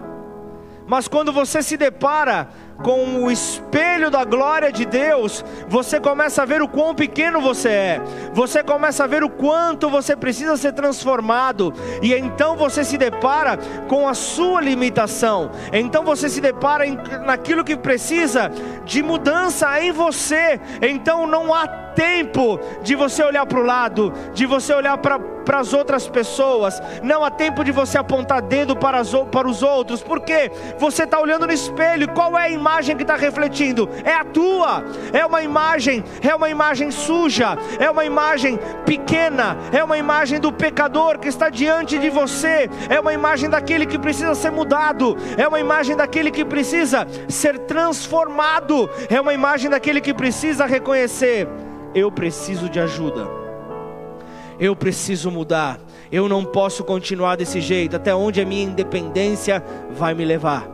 [0.87, 2.47] Mas quando você se depara
[2.83, 7.69] com o espelho da glória de Deus, você começa a ver o quão pequeno você
[7.69, 8.01] é,
[8.33, 13.57] você começa a ver o quanto você precisa ser transformado, e então você se depara
[13.87, 18.51] com a sua limitação, então você se depara em, naquilo que precisa
[18.85, 24.45] de mudança em você, então não há tempo de você olhar para o lado, de
[24.45, 25.19] você olhar para
[25.59, 30.01] as outras pessoas, não há tempo de você apontar dedo para, as, para os outros,
[30.01, 33.89] porque você está olhando no espelho, qual é a imagem que está refletindo?
[34.05, 34.81] É a tua,
[35.11, 40.53] é uma imagem, é uma imagem suja, é uma imagem pequena, é uma imagem do
[40.53, 45.45] pecador que está diante de você, é uma imagem daquele que precisa ser mudado, é
[45.45, 51.45] uma imagem daquele que precisa ser transformado, é uma imagem daquele que precisa reconhecer:
[51.93, 53.39] eu preciso de ajuda
[54.59, 55.79] eu preciso mudar,
[56.11, 60.67] eu não posso continuar desse jeito, até onde a minha independência vai me levar,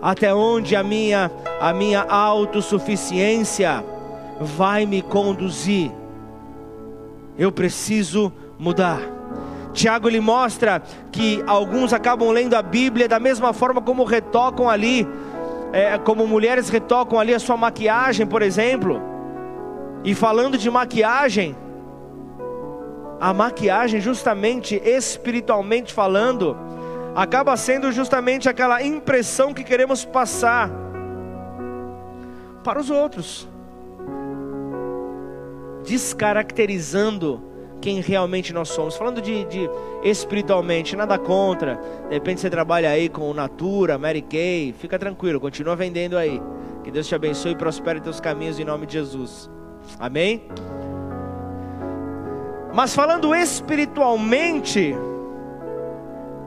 [0.00, 3.84] até onde a minha, a minha autossuficiência
[4.40, 5.90] vai me conduzir.
[7.36, 9.00] Eu preciso mudar.
[9.72, 15.06] Tiago lhe mostra que alguns acabam lendo a Bíblia da mesma forma como retocam ali,
[15.72, 19.15] é, como mulheres retocam ali a sua maquiagem, por exemplo.
[20.06, 21.56] E falando de maquiagem,
[23.20, 26.56] a maquiagem, justamente espiritualmente falando,
[27.12, 30.70] acaba sendo justamente aquela impressão que queremos passar
[32.62, 33.48] para os outros,
[35.84, 37.42] descaracterizando
[37.80, 38.94] quem realmente nós somos.
[38.94, 39.68] Falando de, de,
[40.04, 41.80] espiritualmente, nada contra.
[42.08, 46.40] De repente você trabalha aí com Natura, Mary Kay, fica tranquilo, continua vendendo aí.
[46.84, 49.50] Que Deus te abençoe e prospere teus caminhos em nome de Jesus.
[49.98, 50.42] Amém?
[52.72, 54.94] Mas falando espiritualmente,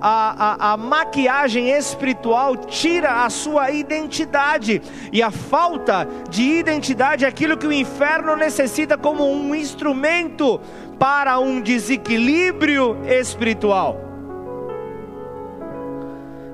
[0.02, 4.82] a, a, a, maquiagem espiritual tira a sua identidade,
[5.12, 10.62] e a falta de identidade é aquilo que o inferno necessita como um instrumento
[10.98, 13.98] para um desequilíbrio espiritual.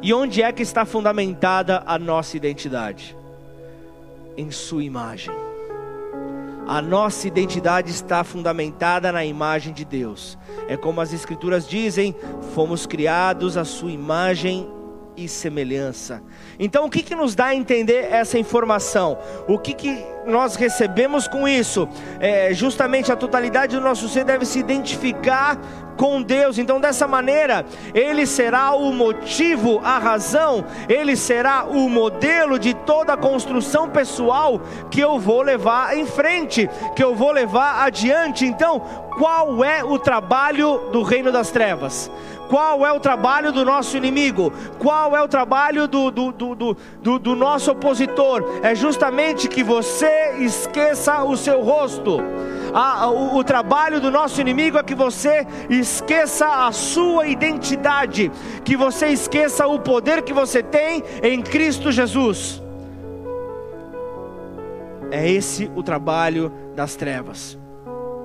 [0.01, 3.17] E onde é que está fundamentada a nossa identidade?
[4.37, 5.44] Em Sua imagem.
[6.67, 10.37] A nossa identidade está fundamentada na imagem de Deus.
[10.67, 12.15] É como as Escrituras dizem:
[12.53, 14.67] fomos criados à Sua imagem
[15.15, 16.21] e semelhança.
[16.59, 19.17] Então, o que, que nos dá a entender essa informação?
[19.47, 21.87] O que, que nós recebemos com isso?
[22.19, 25.57] É, justamente a totalidade do nosso ser deve se identificar
[25.95, 26.57] com Deus.
[26.57, 33.13] Então, dessa maneira, Ele será o motivo, a razão, Ele será o modelo de toda
[33.13, 34.61] a construção pessoal
[34.91, 38.45] que eu vou levar em frente, que eu vou levar adiante.
[38.45, 38.79] Então,
[39.17, 42.11] qual é o trabalho do reino das trevas?
[42.49, 44.53] Qual é o trabalho do nosso inimigo?
[44.77, 48.59] Qual é o trabalho do, do, do, do, do nosso opositor?
[48.61, 50.05] É justamente que você
[50.39, 52.19] esqueça o seu rosto.
[52.73, 58.31] Ah, o, o, trabalho do nosso inimigo é que você esqueça a sua identidade,
[58.65, 62.61] que você esqueça o poder que você tem em Cristo Jesus.
[65.09, 67.57] É esse o trabalho das trevas.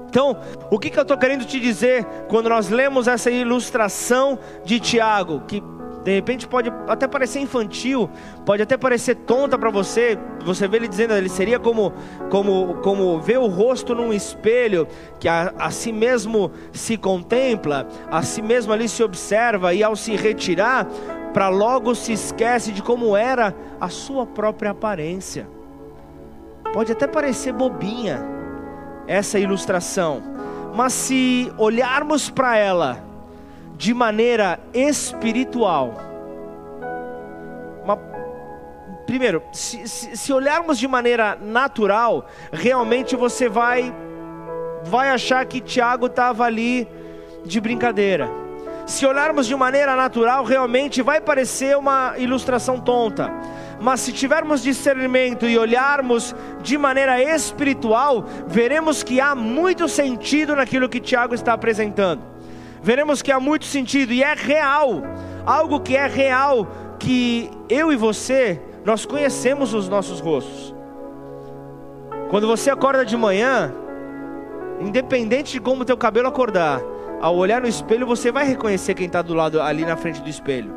[0.09, 0.37] Então,
[0.69, 5.43] o que, que eu estou querendo te dizer quando nós lemos essa ilustração de Tiago,
[5.47, 5.63] que
[6.03, 8.09] de repente pode até parecer infantil,
[8.47, 10.19] pode até parecer tonta para você.
[10.45, 11.93] Você vê ele dizendo, ele seria como,
[12.31, 14.89] como, como ver o rosto num espelho,
[15.19, 19.95] que a, a si mesmo se contempla, a si mesmo ali se observa, e ao
[19.95, 20.87] se retirar,
[21.35, 25.47] para logo se esquece de como era a sua própria aparência.
[26.73, 28.25] Pode até parecer bobinha,
[29.07, 30.23] essa ilustração,
[30.75, 33.10] mas se olharmos para ela
[33.81, 35.95] de maneira espiritual,
[37.83, 37.97] uma,
[39.07, 43.91] primeiro, se, se, se olharmos de maneira natural, realmente você vai
[44.85, 46.87] vai achar que Tiago estava ali
[47.47, 48.29] de brincadeira.
[48.85, 53.33] Se olharmos de maneira natural, realmente vai parecer uma ilustração tonta
[53.81, 60.87] mas se tivermos discernimento e olharmos de maneira espiritual, veremos que há muito sentido naquilo
[60.87, 62.40] que Tiago está apresentando.
[62.83, 65.03] Veremos que há muito sentido e é real,
[65.45, 66.67] algo que é real,
[66.99, 70.75] que eu e você, nós conhecemos os nossos rostos.
[72.31, 73.75] Quando você acorda de manhã,
[74.81, 76.81] independente de como o teu cabelo acordar,
[77.21, 80.29] ao olhar no espelho você vai reconhecer quem está do lado ali na frente do
[80.29, 80.73] espelho.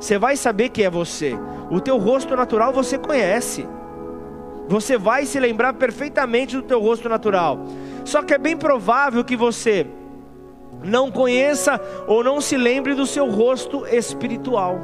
[0.00, 1.38] Você vai saber que é você.
[1.70, 3.66] O teu rosto natural você conhece.
[4.66, 7.64] Você vai se lembrar perfeitamente do teu rosto natural.
[8.04, 9.86] Só que é bem provável que você
[10.84, 14.78] não conheça ou não se lembre do seu rosto espiritual,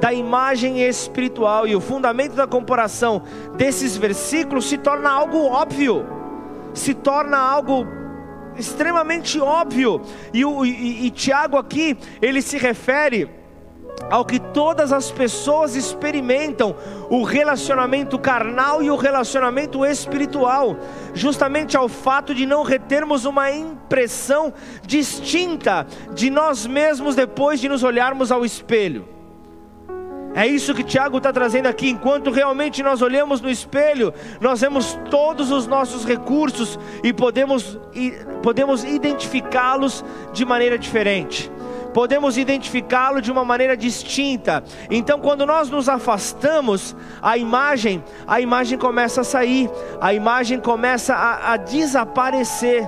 [0.00, 1.66] da imagem espiritual.
[1.66, 3.22] E o fundamento da comparação
[3.56, 6.06] desses versículos se torna algo óbvio,
[6.72, 7.86] se torna algo
[8.56, 10.00] extremamente óbvio.
[10.32, 13.43] E, o, e, e Tiago aqui, ele se refere
[14.10, 16.74] ao que todas as pessoas experimentam
[17.08, 20.76] o relacionamento carnal e o relacionamento espiritual,
[21.14, 27.82] justamente ao fato de não retermos uma impressão distinta de nós mesmos depois de nos
[27.82, 29.08] olharmos ao espelho.
[30.36, 31.88] É isso que Tiago está trazendo aqui.
[31.88, 37.78] Enquanto realmente nós olhamos no espelho, nós vemos todos os nossos recursos e podemos,
[38.42, 41.52] podemos identificá-los de maneira diferente
[41.94, 44.64] podemos identificá-lo de uma maneira distinta.
[44.90, 49.70] Então, quando nós nos afastamos, a imagem, a imagem começa a sair,
[50.00, 52.86] a imagem começa a, a desaparecer,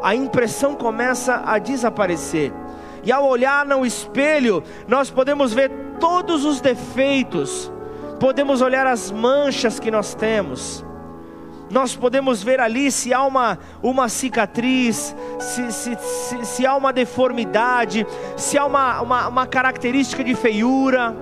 [0.00, 2.52] a impressão começa a desaparecer.
[3.02, 7.70] E ao olhar no espelho, nós podemos ver todos os defeitos,
[8.20, 10.85] podemos olhar as manchas que nós temos
[11.70, 16.92] nós podemos ver ali se há uma, uma cicatriz, se, se, se, se há uma
[16.92, 18.06] deformidade,
[18.36, 21.14] se há uma, uma, uma característica de feiura.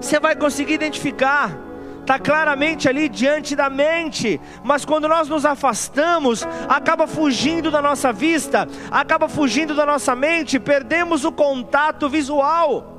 [0.00, 1.56] Você vai conseguir identificar,
[2.00, 8.12] está claramente ali diante da mente, mas quando nós nos afastamos, acaba fugindo da nossa
[8.12, 12.93] vista, acaba fugindo da nossa mente, perdemos o contato visual.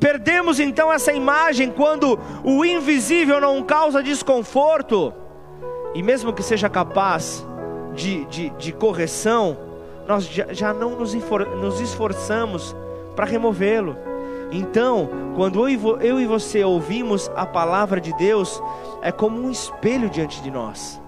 [0.00, 5.12] Perdemos então essa imagem quando o invisível não causa desconforto,
[5.94, 7.46] e mesmo que seja capaz
[7.94, 9.58] de, de, de correção,
[10.08, 12.74] nós já, já não nos, nos esforçamos
[13.14, 13.94] para removê-lo.
[14.50, 18.60] Então, quando eu e, e você ouvimos a palavra de Deus,
[19.02, 21.00] é como um espelho diante de nós.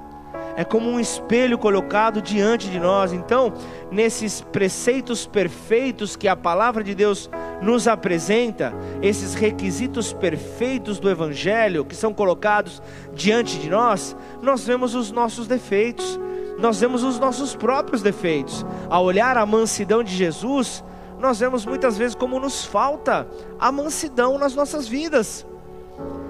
[0.57, 3.13] É como um espelho colocado diante de nós.
[3.13, 3.53] Então,
[3.91, 7.31] nesses preceitos perfeitos que a palavra de Deus
[7.61, 12.83] nos apresenta, esses requisitos perfeitos do Evangelho que são colocados
[13.15, 16.19] diante de nós, nós vemos os nossos defeitos,
[16.59, 18.65] nós vemos os nossos próprios defeitos.
[18.91, 20.85] Ao olhar a mansidão de Jesus,
[21.19, 23.29] nós vemos muitas vezes como nos falta
[23.59, 25.47] a mansidão nas nossas vidas.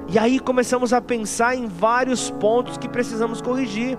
[0.08, 3.96] E aí começamos a pensar em vários pontos que precisamos corrigir,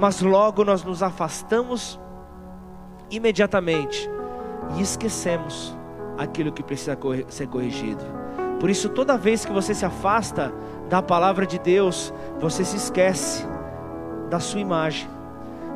[0.00, 2.00] mas logo nós nos afastamos
[3.10, 4.08] imediatamente
[4.76, 5.76] e esquecemos
[6.16, 6.98] aquilo que precisa
[7.28, 8.02] ser corrigido.
[8.58, 10.52] Por isso, toda vez que você se afasta
[10.88, 13.46] da palavra de Deus, você se esquece
[14.30, 15.08] da sua imagem.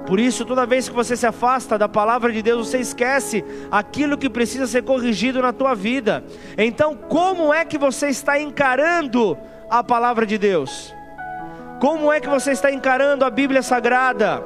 [0.07, 4.19] Por isso, toda vez que você se afasta da palavra de Deus, você esquece aquilo
[4.19, 6.25] que precisa ser corrigido na tua vida.
[6.57, 9.37] Então, como é que você está encarando
[9.71, 10.95] a palavra de Deus?
[11.85, 14.43] Como é que você está encarando a Bíblia Sagrada?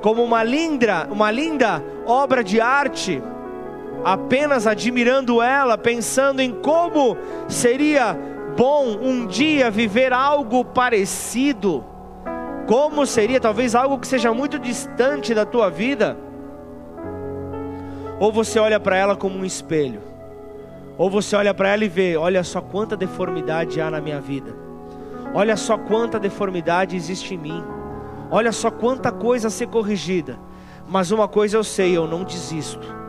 [0.00, 3.22] Como uma linda, uma linda obra de arte?
[4.04, 7.16] Apenas admirando ela, pensando em como
[7.48, 8.18] seria
[8.56, 11.84] bom um dia viver algo parecido?
[12.66, 16.16] Como seria talvez algo que seja muito distante da tua vida?
[18.18, 20.00] Ou você olha para ela como um espelho,
[20.98, 24.52] ou você olha para ela e vê: olha só quanta deformidade há na minha vida,
[25.34, 27.64] olha só quanta deformidade existe em mim,
[28.30, 30.38] olha só quanta coisa a ser corrigida.
[30.88, 33.02] Mas uma coisa eu sei: eu não desisto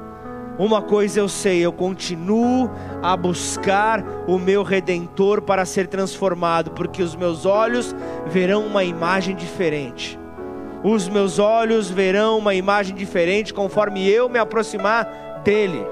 [0.57, 2.69] uma coisa eu sei, eu continuo
[3.01, 7.95] a buscar o meu redentor para ser transformado, porque os meus olhos
[8.28, 10.19] verão uma imagem diferente.
[10.84, 15.84] Os meus olhos verão uma imagem diferente conforme eu me aproximar dele.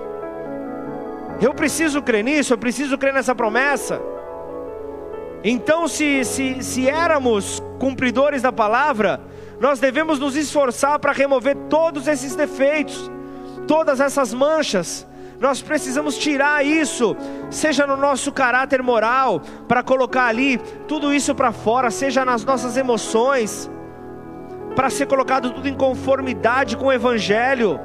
[1.41, 3.99] Eu preciso crer nisso, eu preciso crer nessa promessa.
[5.43, 9.19] Então, se, se, se éramos cumpridores da palavra,
[9.59, 13.09] nós devemos nos esforçar para remover todos esses defeitos
[13.71, 15.07] todas essas manchas.
[15.39, 17.15] Nós precisamos tirar isso,
[17.49, 22.77] seja no nosso caráter moral, para colocar ali tudo isso para fora, seja nas nossas
[22.77, 23.71] emoções,
[24.75, 27.79] para ser colocado tudo em conformidade com o Evangelho.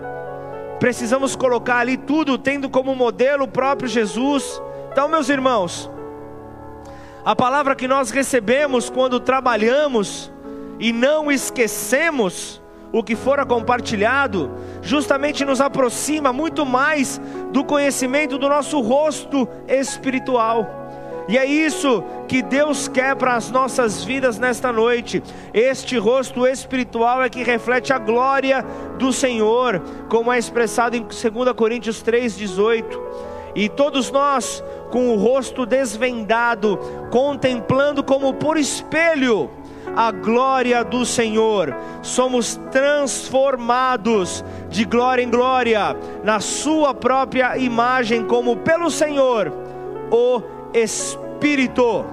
[0.80, 4.60] Precisamos colocar ali tudo, tendo como modelo o próprio Jesus.
[4.92, 5.90] Então, meus irmãos,
[7.26, 10.32] a palavra que nós recebemos quando trabalhamos
[10.78, 12.62] e não esquecemos,
[12.92, 14.48] o que fora compartilhado,
[14.80, 17.20] justamente nos aproxima muito mais
[17.52, 20.86] do conhecimento do nosso rosto espiritual.
[21.28, 25.20] E é isso que Deus quer para as nossas vidas nesta noite.
[25.52, 28.64] Este rosto espiritual é que reflete a glória
[29.00, 33.35] do Senhor, como é expressado em 2 Coríntios 3,18.
[33.56, 36.78] E todos nós, com o rosto desvendado,
[37.10, 39.50] contemplando como por espelho
[39.96, 48.58] a glória do Senhor, somos transformados de glória em glória, na Sua própria imagem, como
[48.58, 49.50] pelo Senhor,
[50.10, 50.42] o
[50.74, 52.04] Espírito.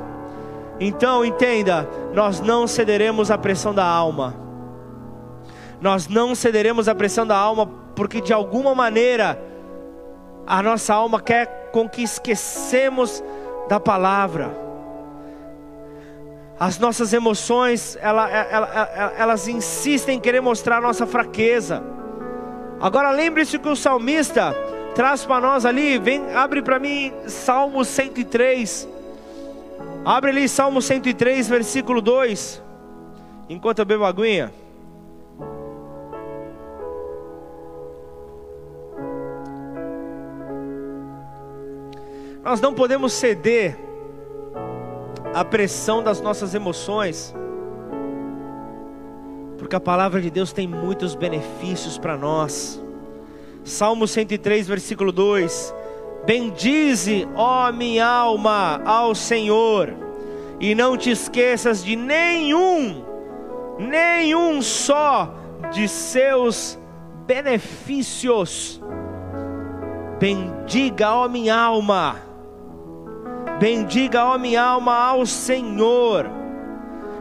[0.79, 4.33] Então entenda, nós não cederemos à pressão da alma,
[5.81, 9.52] nós não cederemos à pressão da alma, porque de alguma maneira
[10.45, 13.23] a nossa alma quer com que esquecemos
[13.67, 14.63] da palavra
[16.59, 21.83] as nossas emoções, ela, ela, ela, elas insistem em querer mostrar a nossa fraqueza.
[22.79, 24.55] Agora lembre-se que o salmista
[24.95, 28.87] traz para nós ali, vem, abre para mim Salmo 103.
[30.05, 32.63] Abre ali Salmo 103, versículo 2.
[33.49, 34.53] Enquanto eu bebo aguinha.
[42.43, 43.79] Nós não podemos ceder
[45.33, 47.33] a pressão das nossas emoções,
[49.57, 52.83] porque a palavra de Deus tem muitos benefícios para nós.
[53.63, 55.73] Salmo 103, versículo 2:
[56.25, 59.93] Bendize, ó minha alma, ao Senhor,
[60.59, 63.05] e não te esqueças de nenhum,
[63.79, 65.33] nenhum só
[65.71, 66.77] de seus
[67.25, 68.81] benefícios.
[70.19, 72.32] Bendiga, ó minha alma
[73.59, 76.29] Bendiga, ó minha alma, ao Senhor.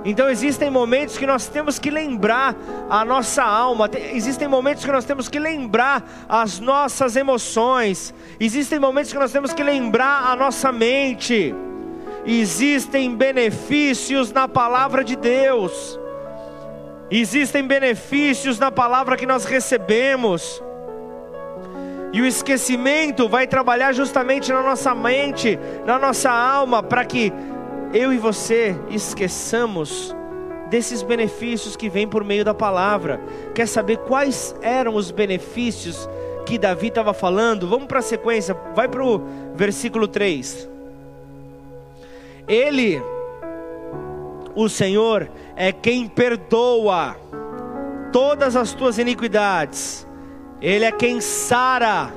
[0.04, 2.56] Então existem momentos que nós temos que lembrar
[2.90, 9.12] a nossa alma, existem momentos que nós temos que lembrar as nossas emoções, existem momentos
[9.12, 11.54] que nós temos que lembrar a nossa mente.
[12.24, 15.98] Existem benefícios na palavra de Deus.
[17.10, 20.62] Existem benefícios na palavra que nós recebemos.
[22.12, 27.32] E o esquecimento vai trabalhar justamente na nossa mente, na nossa alma, para que
[27.94, 30.14] eu e você esqueçamos
[30.68, 33.20] desses benefícios que vêm por meio da palavra.
[33.54, 36.08] Quer saber quais eram os benefícios
[36.46, 37.68] que Davi estava falando?
[37.68, 39.22] Vamos para a sequência, vai para o
[39.54, 40.68] versículo 3.
[42.48, 43.02] Ele,
[44.54, 47.16] o Senhor, é quem perdoa
[48.12, 50.06] todas as tuas iniquidades,
[50.62, 52.12] Ele é quem sara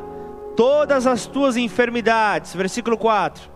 [0.55, 2.53] todas as tuas enfermidades.
[2.53, 3.49] Versículo 4.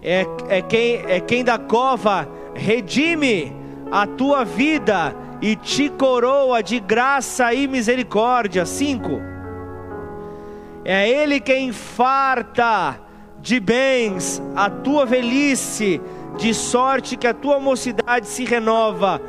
[0.00, 3.54] É, é, quem, é quem da cova redime
[3.90, 8.64] a tua vida e te coroa de graça e misericórdia.
[8.64, 9.20] 5.
[10.84, 13.00] É Ele quem farta
[13.40, 16.00] de bens a tua velhice,
[16.36, 19.20] de sorte que a tua mocidade se renova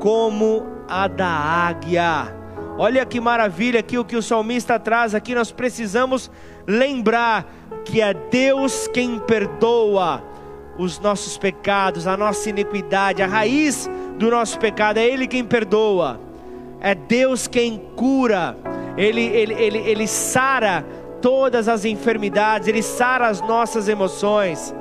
[0.00, 2.37] como a da águia.
[2.78, 5.34] Olha que maravilha aqui o que o salmista traz aqui.
[5.34, 6.30] Nós precisamos
[6.64, 7.44] lembrar
[7.84, 10.22] que é Deus quem perdoa
[10.78, 16.20] os nossos pecados, a nossa iniquidade, a raiz do nosso pecado, é Ele quem perdoa,
[16.80, 18.56] é Deus quem cura,
[18.96, 20.86] Ele, Ele, Ele, Ele sara
[21.20, 24.72] todas as enfermidades, Ele sara as nossas emoções,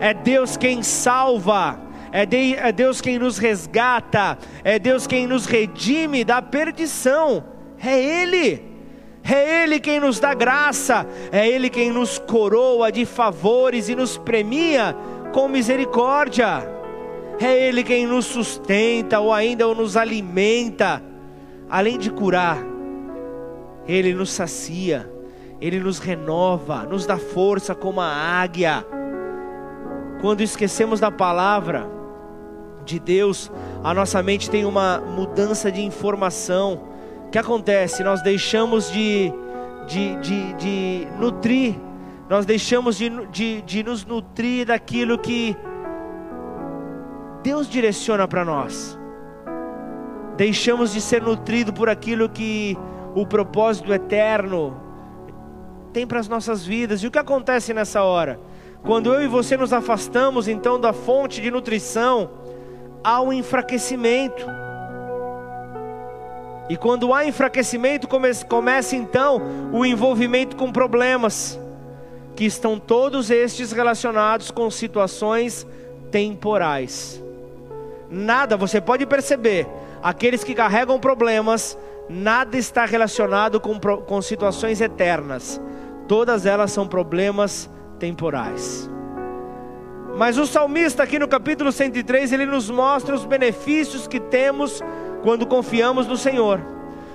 [0.00, 1.78] é Deus quem salva,
[2.16, 7.44] é, é Deus quem nos resgata, é Deus quem nos redime da perdição,
[7.78, 8.74] é Ele.
[9.22, 14.16] É Ele quem nos dá graça, é Ele quem nos coroa de favores e nos
[14.16, 14.96] premia
[15.34, 16.66] com misericórdia.
[17.38, 21.02] É Ele quem nos sustenta ou ainda nos alimenta,
[21.68, 22.64] além de curar,
[23.86, 25.06] Ele nos sacia,
[25.60, 28.86] Ele nos renova, nos dá força como a águia.
[30.22, 31.95] Quando esquecemos da palavra
[32.86, 33.52] de Deus,
[33.84, 36.80] a nossa mente tem uma mudança de informação.
[37.26, 38.02] O que acontece?
[38.02, 39.32] Nós deixamos de,
[39.86, 41.74] de, de, de nutrir
[42.28, 45.56] nós deixamos de, de, de nos nutrir daquilo que
[47.42, 48.98] Deus direciona para nós.
[50.36, 52.76] Deixamos de ser nutrido por aquilo que
[53.14, 54.76] o propósito eterno
[55.92, 57.02] tem para as nossas vidas.
[57.02, 58.40] E o que acontece nessa hora?
[58.82, 62.30] Quando eu e você nos afastamos então da fonte de nutrição,
[63.22, 64.46] um enfraquecimento.
[66.68, 68.08] E quando há enfraquecimento,
[68.48, 69.40] começa então
[69.72, 71.58] o envolvimento com problemas
[72.34, 75.66] que estão todos estes relacionados com situações
[76.10, 77.22] temporais.
[78.10, 79.66] Nada, você pode perceber,
[80.02, 81.78] aqueles que carregam problemas,
[82.08, 85.60] nada está relacionado com, com situações eternas,
[86.06, 88.90] todas elas são problemas temporais.
[90.16, 94.82] Mas o salmista, aqui no capítulo 103, ele nos mostra os benefícios que temos
[95.22, 96.60] quando confiamos no Senhor.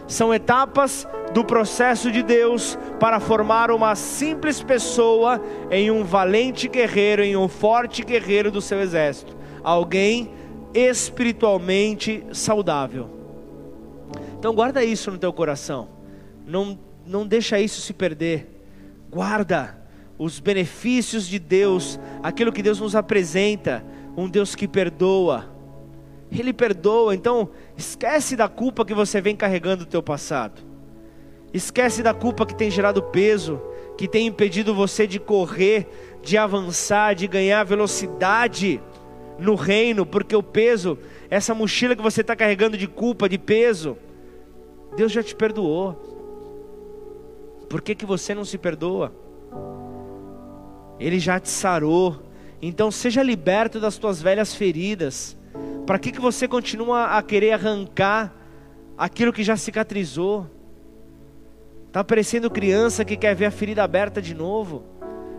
[0.08, 5.42] São etapas do processo de Deus para formar uma simples pessoa
[5.72, 10.32] em um valente guerreiro, em um forte guerreiro do seu exército, alguém
[10.74, 13.10] espiritualmente saudável.
[14.38, 15.90] Então guarda isso no teu coração.
[16.46, 18.48] Não não deixa isso se perder.
[19.10, 19.81] Guarda
[20.24, 23.84] os benefícios de Deus, aquilo que Deus nos apresenta,
[24.16, 25.50] um Deus que perdoa.
[26.32, 30.62] Ele perdoa, então esquece da culpa que você vem carregando do teu passado.
[31.52, 33.60] Esquece da culpa que tem gerado peso,
[33.98, 35.90] que tem impedido você de correr,
[36.22, 38.80] de avançar, de ganhar velocidade
[39.40, 41.00] no reino, porque o peso,
[41.32, 43.98] essa mochila que você está carregando de culpa, de peso,
[44.96, 45.94] Deus já te perdoou.
[47.68, 49.12] Por que, que você não se perdoa?
[51.02, 52.22] Ele já te sarou.
[52.62, 55.36] Então seja liberto das tuas velhas feridas.
[55.86, 58.32] Para que, que você continua a querer arrancar
[58.96, 60.46] aquilo que já cicatrizou?
[61.88, 64.86] Está parecendo criança que quer ver a ferida aberta de novo,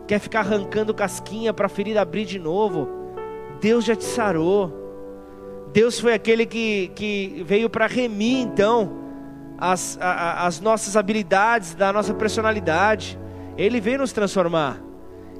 [0.06, 2.88] quer ficar arrancando casquinha para a ferida abrir de novo.
[3.60, 4.80] Deus já te sarou.
[5.72, 8.98] Deus foi aquele que, que veio para remir então
[9.56, 13.18] as, a, as nossas habilidades, da nossa personalidade.
[13.56, 14.91] Ele veio nos transformar.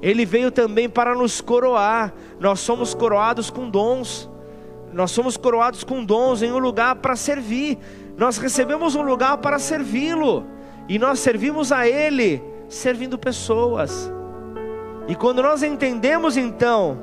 [0.03, 2.13] Ele veio também para nos coroar.
[2.41, 4.29] Nós somos coroados com dons.
[4.93, 7.79] Nós somos coroados com dons em um lugar para servir.
[8.17, 10.45] Nós recebemos um lugar para servi-lo.
[10.89, 14.13] E nós servimos a Ele servindo pessoas.
[15.07, 16.99] E quando nós entendemos então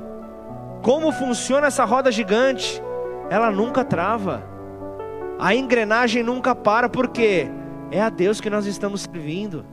[0.82, 2.82] como funciona essa roda gigante,
[3.30, 4.42] ela nunca trava.
[5.38, 7.48] A engrenagem nunca para, porque
[7.90, 9.64] é a Deus que nós estamos servindo.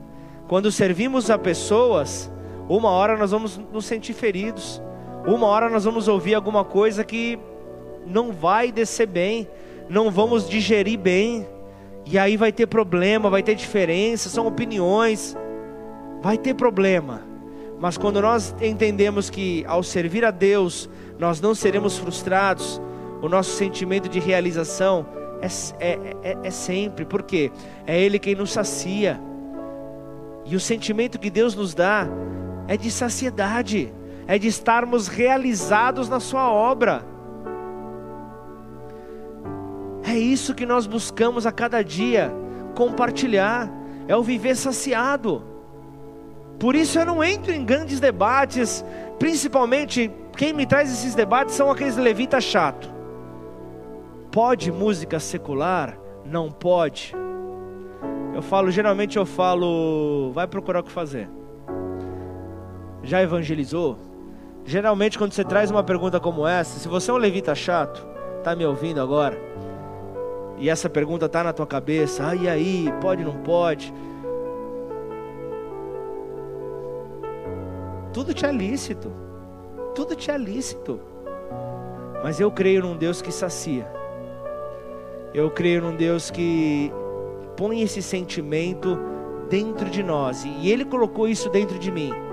[0.47, 2.31] Quando servimos a pessoas,
[2.69, 4.81] uma hora nós vamos nos sentir feridos,
[5.25, 7.39] uma hora nós vamos ouvir alguma coisa que
[8.05, 9.47] não vai descer bem,
[9.89, 11.47] não vamos digerir bem.
[12.05, 15.35] E aí vai ter problema, vai ter diferença, são opiniões.
[16.21, 17.21] Vai ter problema.
[17.79, 20.89] Mas quando nós entendemos que ao servir a Deus,
[21.19, 22.81] nós não seremos frustrados,
[23.21, 25.05] o nosso sentimento de realização
[25.41, 25.47] é,
[25.79, 27.51] é, é, é sempre, porque
[27.85, 29.19] é Ele quem nos sacia.
[30.45, 32.07] E o sentimento que Deus nos dá
[32.67, 33.93] é de saciedade,
[34.27, 37.05] é de estarmos realizados na Sua obra.
[40.03, 42.31] É isso que nós buscamos a cada dia
[42.75, 43.69] compartilhar,
[44.07, 45.43] é o viver saciado.
[46.59, 48.83] Por isso eu não entro em grandes debates,
[49.19, 52.93] principalmente quem me traz esses debates são aqueles levitas chato.
[54.31, 55.97] Pode música secular?
[56.23, 57.15] Não pode.
[58.33, 61.27] Eu falo, geralmente eu falo, vai procurar o que fazer.
[63.07, 63.97] Já evangelizou?
[64.65, 68.05] Geralmente quando você traz uma pergunta como essa, se você é um levita chato,
[68.43, 69.39] tá me ouvindo agora?
[70.57, 73.93] E essa pergunta tá na tua cabeça, ah, e aí, pode não pode?
[78.11, 79.09] Tudo te é lícito.
[79.95, 80.99] Tudo te é lícito.
[82.21, 83.89] Mas eu creio num Deus que sacia.
[85.33, 86.91] Eu creio num Deus que
[87.55, 88.99] põe esse sentimento
[89.49, 90.43] dentro de nós.
[90.43, 92.26] E Ele colocou isso dentro de mim.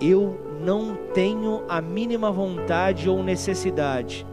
[0.00, 4.26] Eu não tenho a mínima vontade ou necessidade.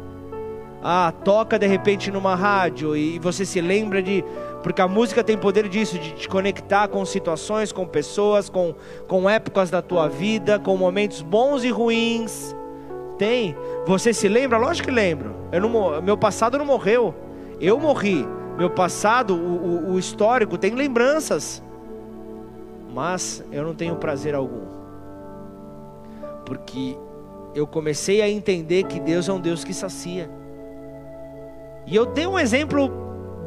[0.83, 4.23] Ah, toca de repente numa rádio e você se lembra de.
[4.61, 8.75] Porque a música tem poder disso, de te conectar com situações, com pessoas, com,
[9.07, 12.55] com épocas da tua vida, com momentos bons e ruins.
[13.17, 13.55] Tem.
[13.87, 14.59] Você se lembra?
[14.59, 15.35] Lógico que lembro.
[15.51, 17.15] Eu não, meu passado não morreu.
[17.59, 18.23] Eu morri.
[18.57, 21.63] Meu passado, o, o, o histórico, tem lembranças.
[22.93, 24.65] Mas eu não tenho prazer algum.
[26.45, 26.97] Porque
[27.53, 30.29] eu comecei a entender que Deus é um Deus que sacia.
[31.85, 32.89] E eu dei um exemplo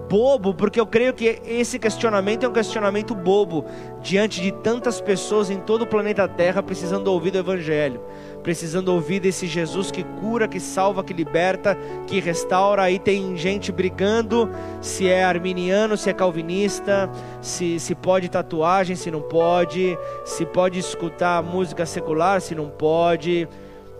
[0.08, 3.64] bobo, porque eu creio que esse questionamento é um questionamento bobo
[4.02, 8.00] diante de tantas pessoas em todo o planeta Terra precisando ouvir do Evangelho,
[8.42, 11.76] precisando ouvir desse Jesus que cura, que salva, que liberta,
[12.06, 12.82] que restaura.
[12.82, 14.48] Aí tem gente brigando
[14.80, 20.78] se é arminiano, se é calvinista, se, se pode tatuagem, se não pode, se pode
[20.78, 23.48] escutar música secular, se não pode.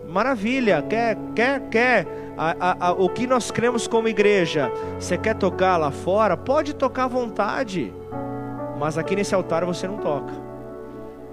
[0.07, 4.71] Maravilha, quer, quer, quer a, a, a, o que nós cremos como igreja.
[4.97, 6.37] Você quer tocar lá fora?
[6.37, 7.93] Pode tocar à vontade,
[8.79, 10.33] mas aqui nesse altar você não toca.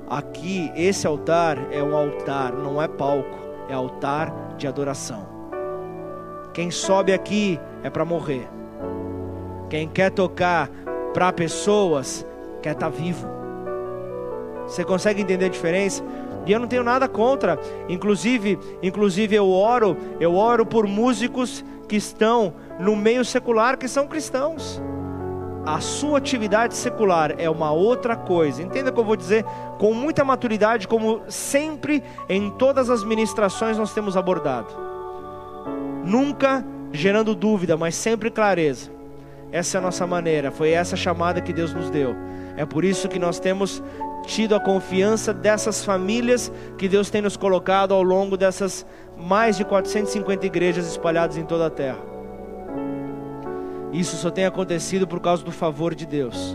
[0.09, 3.39] Aqui, esse altar é um altar, não é palco,
[3.69, 5.27] é altar de adoração.
[6.53, 8.49] Quem sobe aqui é para morrer.
[9.71, 10.69] Quem quer tocar
[11.15, 12.27] para pessoas
[12.63, 13.27] quer estar tá vivo.
[14.67, 16.03] Você consegue entender a diferença?
[16.47, 17.59] E eu não tenho nada contra.
[17.89, 24.07] Inclusive, inclusive eu oro, eu oro por músicos que estão no meio secular que são
[24.07, 24.81] cristãos.
[25.67, 28.63] A sua atividade secular é uma outra coisa.
[28.63, 29.45] Entenda o que eu vou dizer
[29.79, 34.73] com muita maturidade, como sempre em todas as ministrações nós temos abordado.
[36.05, 38.93] Nunca gerando dúvida, mas sempre clareza.
[39.51, 42.15] Essa é a nossa maneira, foi essa chamada que Deus nos deu.
[42.57, 43.83] É por isso que nós temos
[44.25, 48.87] tido a confiança dessas famílias que Deus tem nos colocado ao longo dessas
[49.17, 52.16] mais de 450 igrejas espalhadas em toda a terra.
[53.97, 56.55] Isso só tem acontecido por causa do favor de Deus.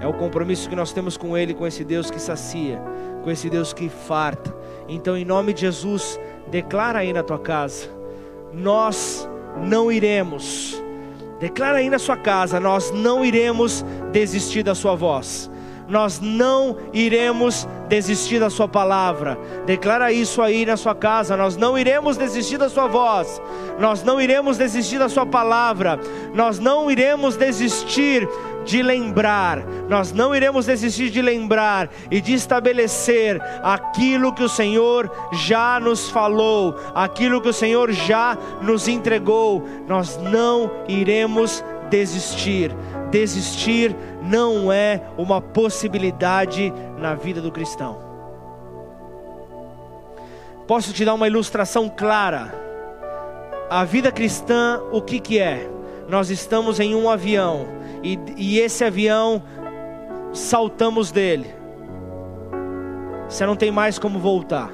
[0.00, 2.78] É o compromisso que nós temos com Ele, com esse Deus que sacia,
[3.24, 4.54] com esse Deus que farta.
[4.86, 7.88] Então, em nome de Jesus, declara aí na tua casa:
[8.52, 9.26] nós
[9.62, 10.78] não iremos.
[11.40, 13.82] Declara aí na sua casa: nós não iremos
[14.12, 15.50] desistir da sua voz
[15.92, 19.38] nós não iremos desistir da Sua palavra.
[19.66, 21.36] Declara isso aí na sua casa.
[21.36, 23.42] Nós não iremos desistir da Sua voz.
[23.78, 26.00] Nós não iremos desistir da Sua palavra.
[26.34, 28.26] Nós não iremos desistir
[28.64, 35.10] de lembrar, nós não iremos desistir de lembrar e de estabelecer aquilo que o Senhor
[35.32, 42.72] já nos falou, aquilo que o Senhor já nos entregou, nós não iremos desistir
[43.12, 47.98] desistir não é uma possibilidade na vida do cristão.
[50.66, 52.54] Posso te dar uma ilustração clara.
[53.68, 55.68] A vida cristã, o que, que é?
[56.08, 57.66] Nós estamos em um avião
[58.02, 59.42] e, e esse avião
[60.32, 61.54] saltamos dele.
[63.28, 64.70] Você não tem mais como voltar.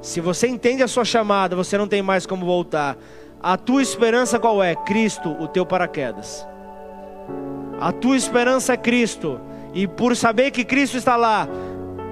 [0.00, 2.96] Se você entende a sua chamada, você não tem mais como voltar.
[3.42, 4.74] A tua esperança qual é?
[4.74, 6.46] Cristo, o teu paraquedas.
[7.80, 9.40] A tua esperança é Cristo.
[9.72, 11.48] E por saber que Cristo está lá,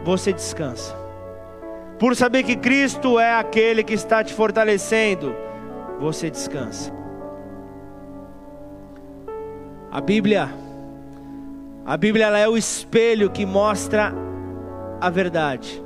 [0.04, 0.96] você descansa.
[1.98, 5.34] Por saber que Cristo é aquele que está te fortalecendo,
[6.00, 6.92] você descansa.
[9.90, 10.48] A Bíblia,
[11.84, 14.14] a Bíblia ela é o espelho que mostra
[15.00, 15.82] a verdade,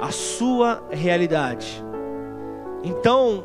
[0.00, 1.84] a sua realidade.
[2.82, 3.44] Então,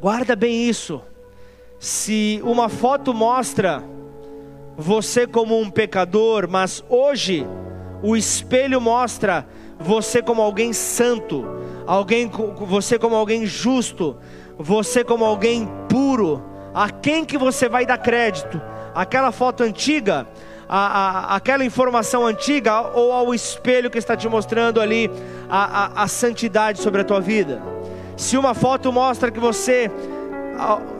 [0.00, 1.02] guarda bem isso.
[1.84, 3.84] Se uma foto mostra
[4.74, 7.46] você como um pecador, mas hoje
[8.02, 9.46] o espelho mostra
[9.78, 11.46] você como alguém santo,
[11.86, 12.26] alguém
[12.66, 14.16] você como alguém justo,
[14.58, 18.58] você como alguém puro, a quem que você vai dar crédito?
[18.94, 20.26] Aquela foto antiga,
[20.66, 25.10] a, a, aquela informação antiga ou ao espelho que está te mostrando ali
[25.50, 27.62] a, a santidade sobre a tua vida?
[28.16, 29.90] Se uma foto mostra que você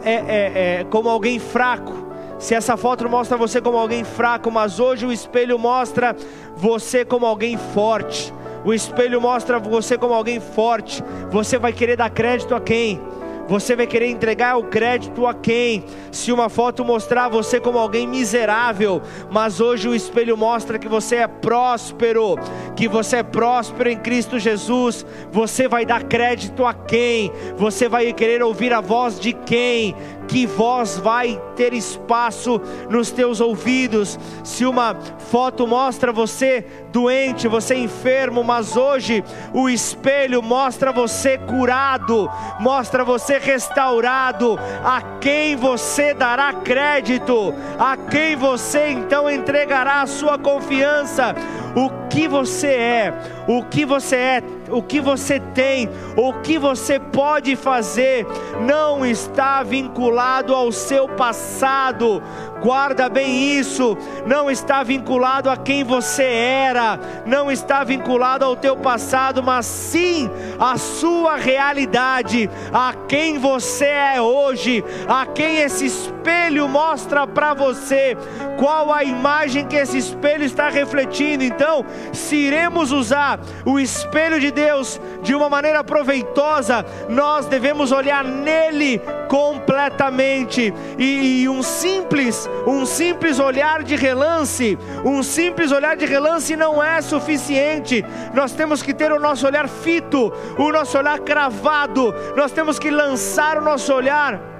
[0.04, 2.04] é, é, é como alguém fraco,
[2.38, 6.14] se essa foto mostra você como alguém fraco, mas hoje o espelho mostra
[6.56, 8.32] você como alguém forte.
[8.64, 11.02] O espelho mostra você como alguém forte.
[11.30, 13.00] Você vai querer dar crédito a quem?
[13.46, 15.84] Você vai querer entregar o crédito a quem?
[16.10, 21.16] Se uma foto mostrar você como alguém miserável, mas hoje o espelho mostra que você
[21.16, 22.36] é próspero,
[22.74, 27.30] que você é próspero em Cristo Jesus, você vai dar crédito a quem?
[27.56, 29.94] Você vai querer ouvir a voz de quem?
[30.28, 34.18] Que voz vai ter espaço nos teus ouvidos.
[34.42, 34.96] Se uma
[35.30, 43.38] foto mostra você doente, você enfermo, mas hoje o espelho mostra você curado, mostra você
[43.38, 51.34] restaurado, a quem você dará crédito, a quem você então entregará a sua confiança.
[51.76, 53.14] O que você é,
[53.46, 58.26] o que você é, o que você tem, o que você pode fazer,
[58.60, 62.22] não está vinculado ao seu passado.
[62.62, 68.76] Guarda bem isso, não está vinculado a quem você era, não está vinculado ao teu
[68.76, 76.66] passado, mas sim à sua realidade, a quem você é hoje, a quem esse espelho
[76.66, 78.16] mostra para você,
[78.58, 81.44] qual a imagem que esse espelho está refletindo.
[81.44, 88.24] Então, se iremos usar o espelho de Deus de uma maneira proveitosa, nós devemos olhar
[88.24, 96.06] nele completamente e, e um simples, um simples olhar de relance, um simples olhar de
[96.06, 98.02] relance não é suficiente.
[98.32, 102.14] Nós temos que ter o nosso olhar fito, o nosso olhar cravado.
[102.34, 104.53] Nós temos que lançar o nosso olhar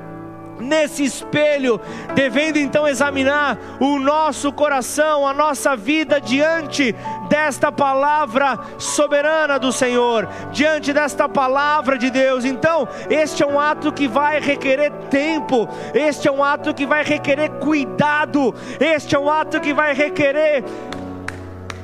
[0.59, 1.80] nesse espelho,
[2.14, 6.94] devendo então examinar o nosso coração, a nossa vida diante
[7.28, 12.44] desta palavra soberana do Senhor, diante desta palavra de Deus.
[12.44, 17.02] Então, este é um ato que vai requerer tempo, este é um ato que vai
[17.02, 20.64] requerer cuidado, este é um ato que vai requerer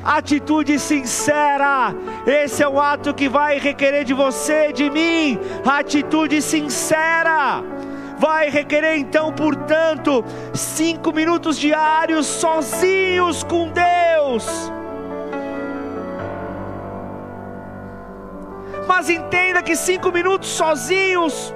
[0.02, 1.94] atitude sincera.
[2.26, 7.62] Esse é um ato que vai requerer de você, de mim, atitude sincera
[8.20, 14.46] vai requerer então, portanto, cinco minutos diários sozinhos com Deus.
[18.86, 21.54] Mas entenda que cinco minutos sozinhos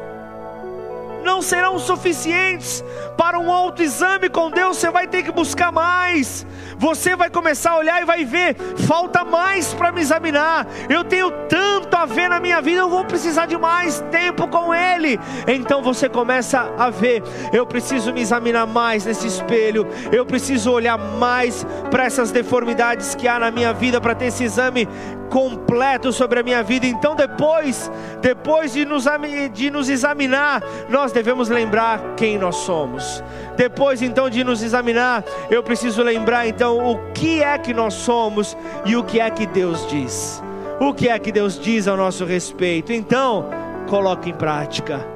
[1.25, 2.85] não serão suficientes
[3.17, 6.47] para um autoexame com Deus, você vai ter que buscar mais.
[6.77, 8.57] Você vai começar a olhar e vai ver,
[8.87, 10.67] falta mais para me examinar.
[10.89, 14.75] Eu tenho tanto a ver na minha vida, eu vou precisar de mais tempo com
[14.75, 15.19] Ele.
[15.47, 17.23] Então você começa a ver,
[17.53, 23.29] eu preciso me examinar mais nesse espelho, eu preciso olhar mais para essas deformidades que
[23.29, 24.89] há na minha vida para ter esse exame
[25.31, 26.87] completo sobre a minha vida.
[26.87, 29.05] Então depois, depois de nos,
[29.53, 33.23] de nos examinar, nós devemos lembrar quem nós somos.
[33.57, 38.57] Depois então de nos examinar, eu preciso lembrar então o que é que nós somos
[38.85, 40.43] e o que é que Deus diz.
[40.81, 42.93] O que é que Deus diz ao nosso respeito?
[42.93, 43.49] Então,
[43.89, 45.15] coloque em prática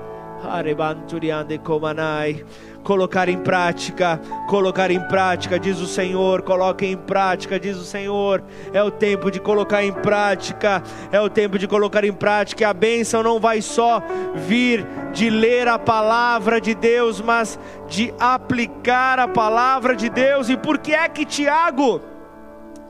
[2.89, 8.43] colocar em prática, colocar em prática, diz o Senhor, coloque em prática, diz o Senhor.
[8.73, 10.83] É o tempo de colocar em prática,
[11.13, 12.63] é o tempo de colocar em prática.
[12.63, 14.03] E a bênção não vai só
[14.35, 20.49] vir de ler a palavra de Deus, mas de aplicar a palavra de Deus.
[20.49, 22.01] E por que é que Tiago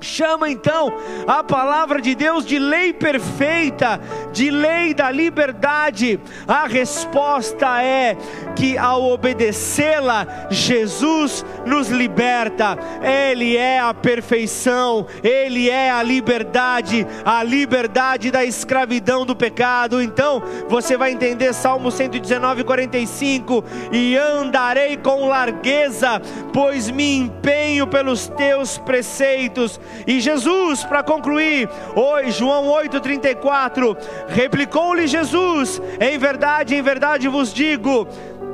[0.01, 0.93] Chama então
[1.27, 4.01] a palavra de Deus de lei perfeita,
[4.33, 6.21] de lei da liberdade.
[6.47, 8.17] A resposta é
[8.55, 12.79] que ao obedecê-la, Jesus nos liberta.
[13.03, 20.01] Ele é a perfeição, ele é a liberdade, a liberdade da escravidão do pecado.
[20.01, 26.23] Então, você vai entender Salmo 119, 45: E andarei com largueza,
[26.53, 33.97] pois me empenho pelos teus preceitos e Jesus, para concluir, hoje, João 8,34,
[34.29, 38.07] replicou-lhe Jesus: Em verdade, em verdade vos digo,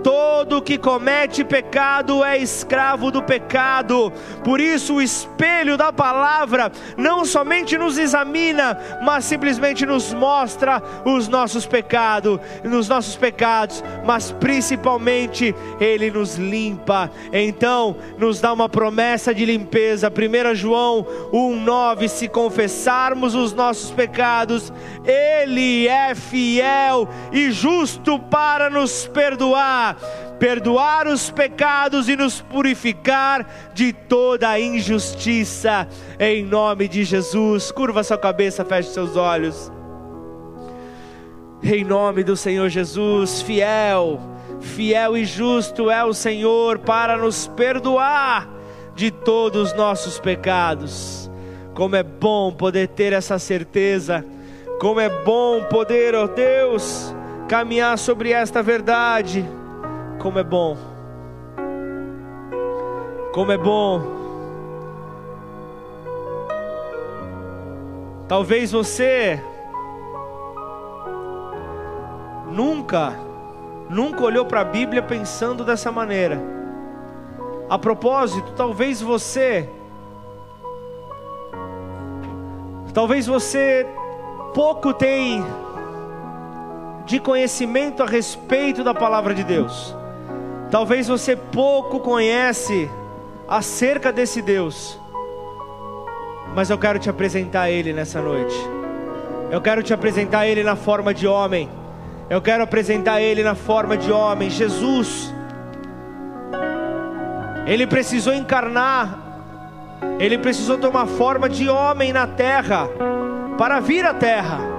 [0.04, 4.12] Todo que comete pecado é escravo do pecado.
[4.44, 11.26] Por isso, o espelho da palavra não somente nos examina, mas simplesmente nos mostra os
[11.26, 17.10] nossos pecados, nos nossos pecados, mas principalmente ele nos limpa.
[17.32, 20.10] Então, nos dá uma promessa de limpeza.
[20.10, 24.70] 1 João 1:9, se confessarmos os nossos pecados,
[25.02, 29.93] ele é fiel e justo para nos perdoar
[30.38, 35.88] perdoar os pecados e nos purificar de toda a injustiça,
[36.18, 37.70] em nome de Jesus.
[37.70, 39.70] Curva sua cabeça, feche seus olhos.
[41.62, 44.20] Em nome do Senhor Jesus, fiel,
[44.60, 48.46] fiel e justo é o Senhor para nos perdoar
[48.94, 51.30] de todos os nossos pecados.
[51.74, 54.24] Como é bom poder ter essa certeza,
[54.78, 57.14] como é bom poder, ó oh Deus,
[57.48, 59.44] caminhar sobre esta verdade
[60.18, 60.76] como é bom.
[63.32, 64.00] Como é bom.
[68.26, 69.42] Talvez você
[72.50, 73.12] nunca,
[73.90, 76.40] nunca olhou para a Bíblia pensando dessa maneira.
[77.68, 79.68] A propósito, talvez você,
[82.92, 83.86] talvez você
[84.54, 85.44] pouco tem
[87.04, 89.94] de conhecimento a respeito da palavra de Deus.
[90.74, 92.90] Talvez você pouco conhece
[93.46, 94.98] acerca desse Deus,
[96.52, 98.56] mas eu quero te apresentar Ele nessa noite.
[99.52, 101.70] Eu quero te apresentar Ele na forma de homem.
[102.28, 104.50] Eu quero apresentar Ele na forma de homem.
[104.50, 105.32] Jesus,
[107.68, 109.16] Ele precisou encarnar,
[110.18, 112.88] Ele precisou tomar forma de homem na terra,
[113.56, 114.73] para vir à terra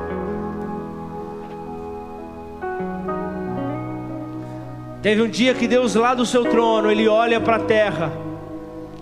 [5.05, 8.11] Teve um dia que Deus lá do seu trono, ele olha para a terra.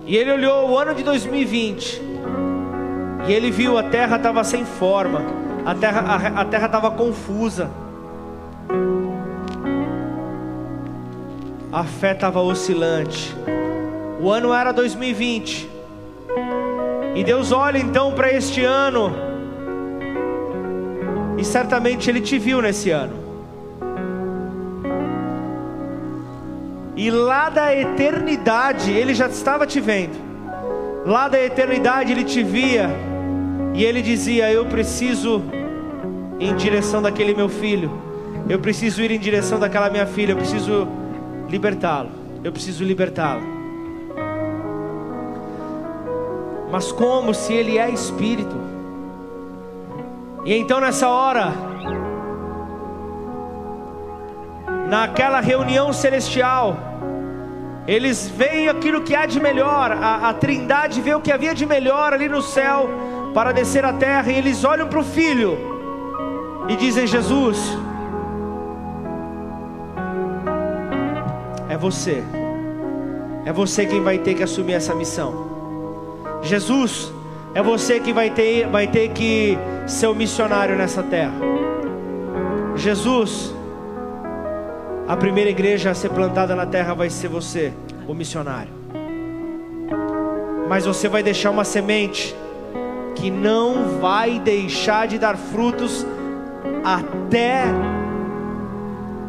[0.04, 2.02] E ele olhou o ano de 2020.
[3.26, 5.22] E ele viu a terra estava sem forma.
[5.64, 7.70] A terra a, a terra estava confusa.
[11.72, 13.34] A fé estava oscilante.
[14.20, 15.70] O ano era 2020.
[17.14, 19.10] E Deus olha então para este ano.
[21.38, 23.23] E certamente ele te viu nesse ano.
[26.96, 30.14] E lá da eternidade ele já estava te vendo.
[31.04, 32.88] Lá da eternidade ele te via.
[33.74, 35.42] E ele dizia: Eu preciso
[36.38, 37.90] ir em direção daquele meu filho.
[38.48, 40.32] Eu preciso ir em direção daquela minha filha.
[40.32, 40.86] Eu preciso
[41.48, 42.10] libertá-lo.
[42.42, 43.42] Eu preciso libertá-lo.
[46.70, 48.56] Mas como se ele é espírito?
[50.44, 51.52] E então nessa hora,
[54.94, 56.66] naquela reunião celestial,
[57.84, 61.66] eles veem aquilo que há de melhor, a, a trindade vê o que havia de
[61.66, 62.88] melhor ali no céu
[63.34, 65.58] para descer à terra, e eles olham para o filho
[66.68, 67.76] e dizem: Jesus,
[71.68, 72.22] é você,
[73.44, 75.30] é você quem vai ter que assumir essa missão.
[76.40, 77.12] Jesus,
[77.52, 81.34] é você que vai ter, vai ter que ser o missionário nessa terra.
[82.76, 83.53] Jesus,
[85.06, 87.72] a primeira igreja a ser plantada na terra vai ser você,
[88.08, 88.72] o missionário.
[90.66, 92.34] Mas você vai deixar uma semente
[93.14, 96.06] que não vai deixar de dar frutos
[96.82, 97.64] até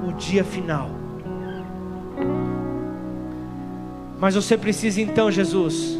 [0.07, 0.89] o dia final.
[4.17, 5.99] Mas você precisa então, Jesus,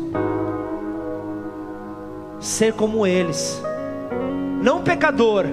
[2.40, 3.62] ser como eles,
[4.62, 5.46] não pecador,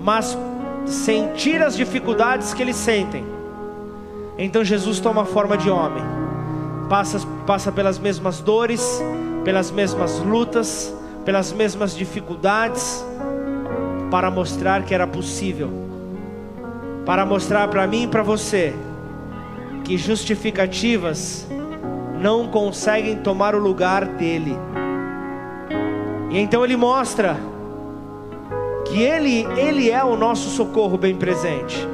[0.00, 0.36] mas
[0.84, 3.39] sentir as dificuldades que eles sentem
[4.44, 6.02] então Jesus toma a forma de homem,
[6.88, 9.02] passa, passa pelas mesmas dores,
[9.44, 10.94] pelas mesmas lutas,
[11.26, 13.04] pelas mesmas dificuldades,
[14.10, 15.70] para mostrar que era possível,
[17.04, 18.74] para mostrar para mim e para você
[19.84, 21.46] que justificativas
[22.18, 24.56] não conseguem tomar o lugar dele.
[26.30, 27.36] E então ele mostra
[28.86, 31.86] que ele, ele é o nosso socorro bem presente.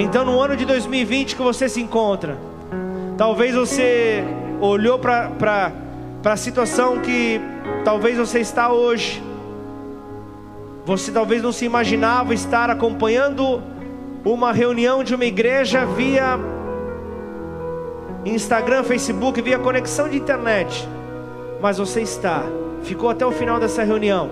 [0.00, 2.38] Então, no ano de 2020 que você se encontra,
[3.16, 4.22] talvez você
[4.60, 5.72] olhou para
[6.24, 7.40] a situação que
[7.84, 9.20] talvez você está hoje.
[10.86, 13.60] Você talvez não se imaginava estar acompanhando
[14.24, 16.38] uma reunião de uma igreja via
[18.24, 20.88] Instagram, Facebook, via conexão de internet.
[21.60, 22.44] Mas você está,
[22.84, 24.30] ficou até o final dessa reunião.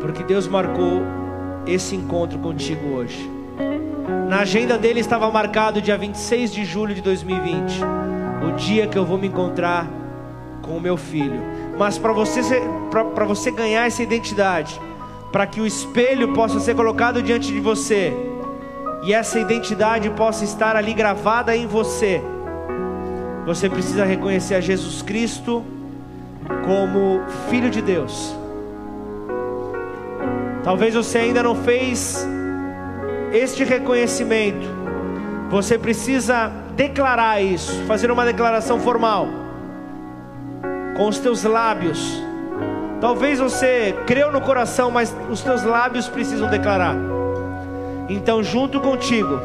[0.00, 1.02] Porque Deus marcou
[1.64, 3.35] esse encontro contigo hoje.
[4.28, 7.80] Na agenda dele estava marcado dia 26 de julho de 2020,
[8.48, 9.86] o dia que eu vou me encontrar
[10.62, 11.40] com o meu filho.
[11.78, 12.40] Mas para você,
[13.24, 14.80] você ganhar essa identidade,
[15.30, 18.12] para que o espelho possa ser colocado diante de você
[19.04, 22.20] e essa identidade possa estar ali gravada em você,
[23.46, 25.64] você precisa reconhecer a Jesus Cristo
[26.64, 28.34] como Filho de Deus.
[30.64, 32.26] Talvez você ainda não fez
[33.32, 34.66] este reconhecimento.
[35.50, 39.28] Você precisa declarar isso, fazer uma declaração formal
[40.96, 42.22] com os teus lábios.
[43.00, 46.96] Talvez você creu no coração, mas os teus lábios precisam declarar.
[48.08, 49.38] Então, junto contigo,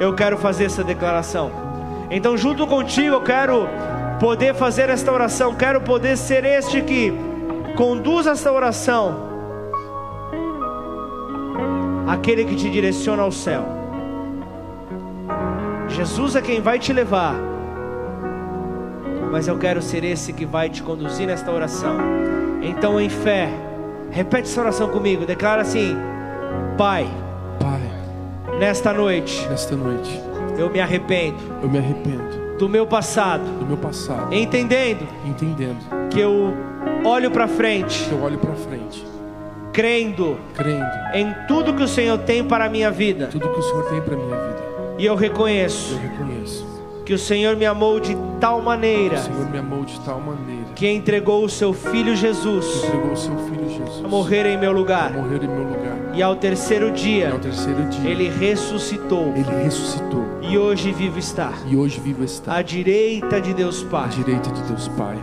[0.00, 1.50] eu quero fazer essa declaração.
[2.10, 3.68] Então, junto contigo, eu quero
[4.18, 7.12] poder fazer esta oração, quero poder ser este que
[7.76, 9.27] conduz esta oração,
[12.08, 13.64] aquele que te direciona ao céu.
[15.88, 17.34] Jesus é quem vai te levar,
[19.30, 21.96] mas eu quero ser esse que vai te conduzir nesta oração.
[22.62, 23.50] Então, em fé,
[24.10, 25.96] repete essa oração comigo, declara assim:
[26.76, 27.06] Pai,
[27.60, 27.82] Pai,
[28.58, 30.20] nesta noite, nesta noite
[30.58, 31.38] eu me arrependo.
[31.62, 33.44] Eu me arrependo do meu passado.
[33.58, 34.34] Do meu passado.
[34.34, 35.06] Entendendo.
[35.24, 35.78] Entendendo
[36.10, 36.52] que eu
[37.04, 38.04] olho para frente.
[38.04, 39.06] Que eu olho para frente.
[39.72, 40.38] Crendo.
[40.54, 43.28] Crendo em tudo que o Senhor tem para a minha vida.
[43.28, 44.58] Tudo que o Senhor tem para minha vida.
[44.98, 45.94] E eu reconheço.
[45.94, 46.68] Eu reconheço
[47.08, 49.16] que o Senhor me amou de tal maneira.
[49.16, 50.66] O Senhor me amou de tal maneira.
[50.74, 52.84] Que entregou o seu filho Jesus.
[52.84, 54.04] Entregou o seu filho Jesus.
[54.04, 55.06] A morrer em meu lugar.
[55.06, 55.96] A morrer em meu lugar.
[56.12, 57.32] E ao terceiro dia.
[57.32, 58.10] Ao terceiro dia.
[58.10, 59.32] Ele ressuscitou.
[59.34, 60.22] Ele ressuscitou.
[60.42, 61.50] E hoje vivo está.
[61.66, 62.56] E hoje vivo está.
[62.56, 64.04] À direita de Deus Pai.
[64.04, 65.16] À direita de Deus Pai.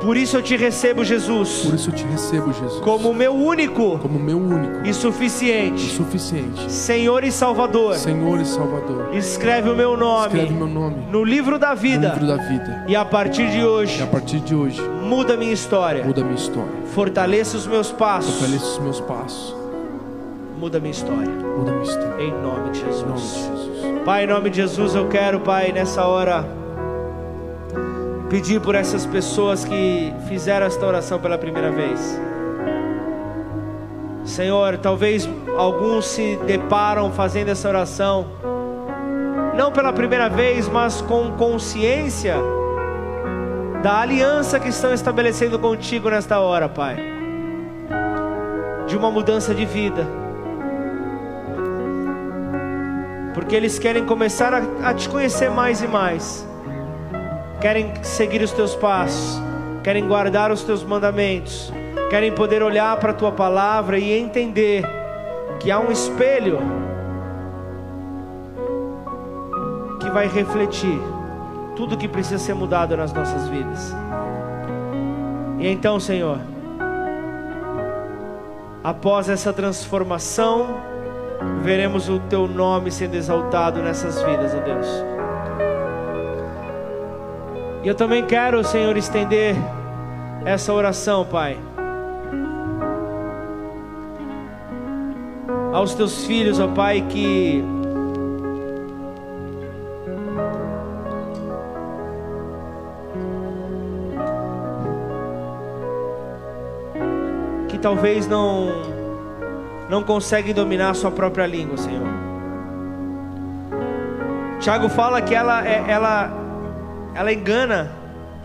[0.00, 1.62] Por isso eu te recebo, Jesus.
[1.64, 2.80] Por isso eu te recebo, Jesus.
[2.82, 3.98] Como meu único.
[3.98, 4.86] Como meu único.
[4.86, 5.84] E suficiente.
[5.84, 6.70] E suficiente.
[6.70, 7.96] Senhor e Salvador.
[7.96, 9.08] Senhor e Salvador.
[9.14, 10.26] Escreve o meu nome.
[10.26, 10.96] Escreve meu nome.
[11.10, 12.08] No livro da vida.
[12.08, 12.84] No livro da vida.
[12.88, 14.00] E a partir de hoje.
[14.00, 14.80] E a partir de hoje.
[15.02, 16.04] Muda minha história.
[16.04, 16.70] Muda minha história.
[16.94, 18.34] Fortaleça os meus passos.
[18.34, 19.56] Fortaleça os meus passos.
[20.58, 21.30] Muda minha história.
[21.58, 22.22] Muda minha história.
[22.22, 23.02] Em nome de Jesus.
[23.02, 23.66] Em nome de Jesus.
[24.06, 26.46] Pai, em nome de Jesus, eu quero, Pai, nessa hora
[28.28, 32.20] pedir por essas pessoas que fizeram esta oração pela primeira vez.
[34.24, 38.26] Senhor, talvez alguns se deparam fazendo essa oração,
[39.56, 42.36] não pela primeira vez, mas com consciência
[43.82, 46.96] da aliança que estão estabelecendo contigo nesta hora, Pai,
[48.88, 50.04] de uma mudança de vida,
[53.32, 56.44] porque eles querem começar a, a te conhecer mais e mais
[57.60, 59.40] querem seguir os teus passos,
[59.82, 61.72] querem guardar os teus mandamentos,
[62.10, 64.84] querem poder olhar para a tua palavra e entender
[65.58, 66.58] que há um espelho
[70.00, 71.00] que vai refletir
[71.74, 73.94] tudo que precisa ser mudado nas nossas vidas.
[75.58, 76.38] E então, Senhor,
[78.84, 80.76] após essa transformação,
[81.62, 85.15] veremos o teu nome sendo exaltado nessas vidas, ó Deus.
[87.86, 89.54] E eu também quero, Senhor, estender
[90.44, 91.56] essa oração, Pai.
[95.72, 97.62] Aos teus filhos, ó Pai, que
[107.68, 108.66] que talvez não
[109.88, 112.08] não conseguem dominar a sua própria língua, Senhor.
[114.58, 116.45] Tiago fala que ela, é, ela
[117.16, 117.90] ela engana,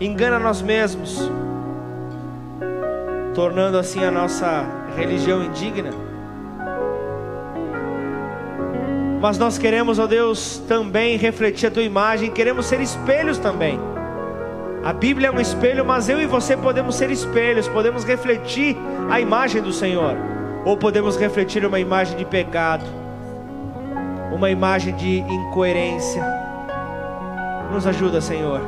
[0.00, 1.30] engana nós mesmos,
[3.34, 4.64] tornando assim a nossa
[4.96, 5.90] religião indigna.
[9.20, 13.78] Mas nós queremos, ó Deus, também refletir a tua imagem, queremos ser espelhos também.
[14.82, 18.74] A Bíblia é um espelho, mas eu e você podemos ser espelhos, podemos refletir
[19.10, 20.16] a imagem do Senhor,
[20.64, 22.86] ou podemos refletir uma imagem de pecado,
[24.32, 26.42] uma imagem de incoerência
[27.72, 28.60] nos ajuda, Senhor.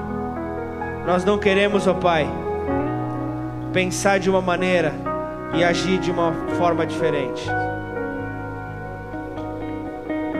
[1.07, 2.27] Nós não queremos, ó Pai,
[3.75, 4.95] pensar de uma maneira
[5.53, 7.47] e agir de uma forma diferente.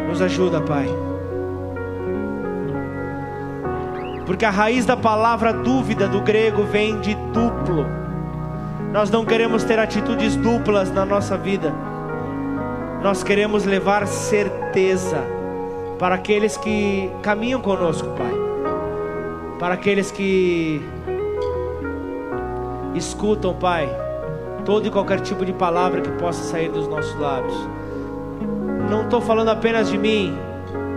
[0.09, 0.87] Nos ajuda, Pai.
[4.25, 7.85] Porque a raiz da palavra dúvida do grego vem de duplo.
[8.91, 11.75] Nós não queremos ter atitudes duplas na nossa vida.
[13.03, 15.19] Nós queremos levar certeza
[15.99, 18.44] para aqueles que caminham conosco, Pai
[19.65, 20.79] para aqueles que
[22.95, 23.89] escutam, Pai,
[24.63, 27.57] todo e qualquer tipo de palavra que possa sair dos nossos lábios.
[28.91, 30.37] não estou falando apenas de mim,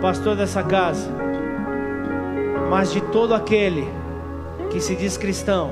[0.02, 1.10] pastor dessa casa,
[2.68, 3.88] mas de todo aquele
[4.68, 5.70] que se diz cristão,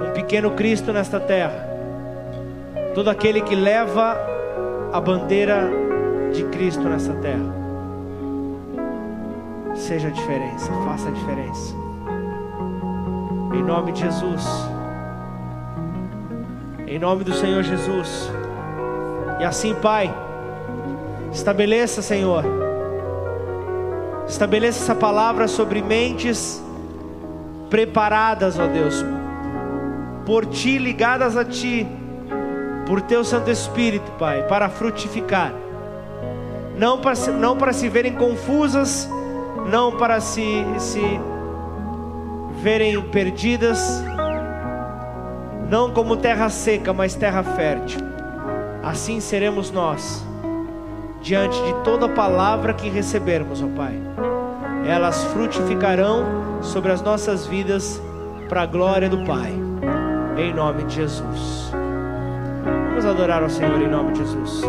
[0.00, 1.68] um pequeno Cristo nesta terra,
[2.94, 4.16] todo aquele que leva
[4.92, 5.68] a bandeira
[6.32, 7.58] de Cristo nessa terra.
[9.74, 11.87] Seja a diferença, faça a diferença.
[13.52, 14.44] Em nome de Jesus.
[16.86, 18.30] Em nome do Senhor Jesus.
[19.40, 20.14] E assim, Pai,
[21.32, 22.44] estabeleça, Senhor,
[24.26, 26.62] estabeleça essa palavra sobre mentes
[27.70, 29.04] preparadas, ó Deus,
[30.26, 31.86] por Ti, ligadas a Ti,
[32.86, 35.52] por Teu Santo Espírito, Pai, para frutificar,
[36.76, 39.08] não para, não para se verem confusas,
[39.70, 41.20] não para se, se
[42.62, 44.02] verem perdidas,
[45.68, 48.00] não como terra seca, mas terra fértil.
[48.82, 50.24] Assim seremos nós,
[51.20, 53.94] diante de toda palavra que recebermos, ó Pai.
[54.86, 58.00] Elas frutificarão sobre as nossas vidas
[58.48, 59.52] para a glória do Pai,
[60.36, 61.72] em nome de Jesus.
[62.88, 64.62] Vamos adorar ao Senhor em nome de Jesus.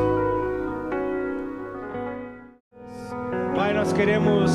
[3.55, 4.51] Pai, nós queremos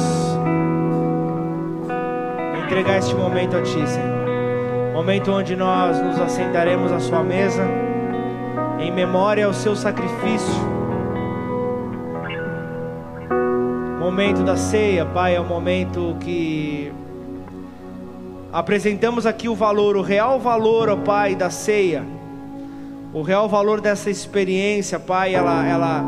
[2.74, 4.92] entregar este momento a Ti, Senhor.
[4.92, 7.62] Momento onde nós nos assentaremos à Sua mesa,
[8.80, 10.52] em memória ao Seu sacrifício.
[14.00, 16.92] Momento da ceia, Pai, é o momento que
[18.52, 22.04] apresentamos aqui o valor, o real valor, ó Pai, da ceia.
[23.12, 26.04] O real valor dessa experiência, Pai, ela, ela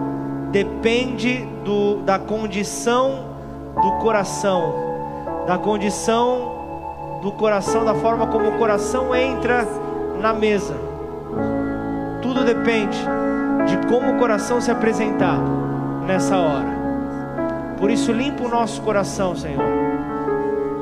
[0.51, 3.37] depende do, da condição
[3.81, 4.75] do coração,
[5.47, 6.56] da condição
[7.23, 9.67] do coração, da forma como o coração entra
[10.21, 10.75] na mesa.
[12.23, 12.99] Tudo depende
[13.67, 15.39] de como o coração se apresentar
[16.07, 16.77] nessa hora.
[17.79, 19.65] Por isso, limpa o nosso coração, Senhor.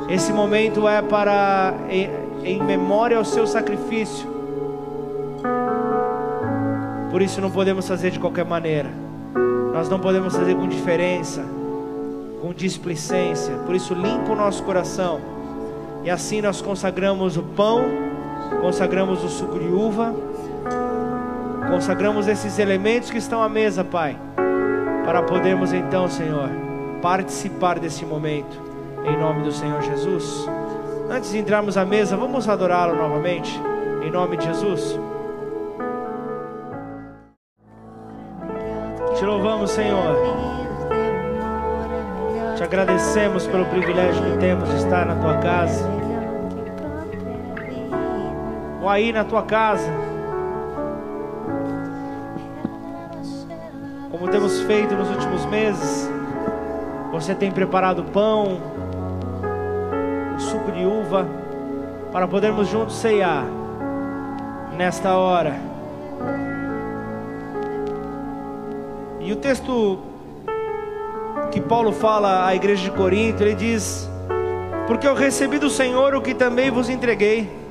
[0.09, 2.11] Esse momento é para, em,
[2.45, 4.33] em memória ao seu sacrifício.
[7.11, 8.91] Por isso, não podemos fazer de qualquer maneira.
[9.73, 11.45] Nós não podemos fazer com diferença,
[12.41, 13.55] com displicência.
[13.67, 15.34] Por isso, limpa o nosso coração.
[16.05, 17.83] E assim nós consagramos o pão,
[18.61, 20.15] consagramos o suco de uva,
[21.71, 24.17] consagramos esses elementos que estão à mesa, Pai,
[25.05, 26.51] para podermos então, Senhor,
[27.01, 28.61] participar desse momento,
[29.07, 30.47] em nome do Senhor Jesus.
[31.11, 33.59] Antes de entrarmos à mesa, vamos adorá-lo novamente,
[34.03, 35.01] em nome de Jesus.
[39.17, 40.17] Te louvamos, Senhor.
[42.57, 45.94] Te agradecemos pelo privilégio que temos de estar na tua casa,
[48.85, 49.91] ou aí na tua casa,
[54.11, 56.07] como temos feito nos últimos meses.
[57.11, 58.61] Você tem preparado pão,
[60.37, 61.27] o suco de uva,
[62.13, 63.47] para podermos juntos ceiar
[64.77, 65.55] nesta hora.
[69.19, 69.99] E o texto
[71.51, 74.11] que Paulo fala à igreja de Corinto, ele diz:
[74.87, 77.64] Porque eu recebi do Senhor o que também vos entreguei,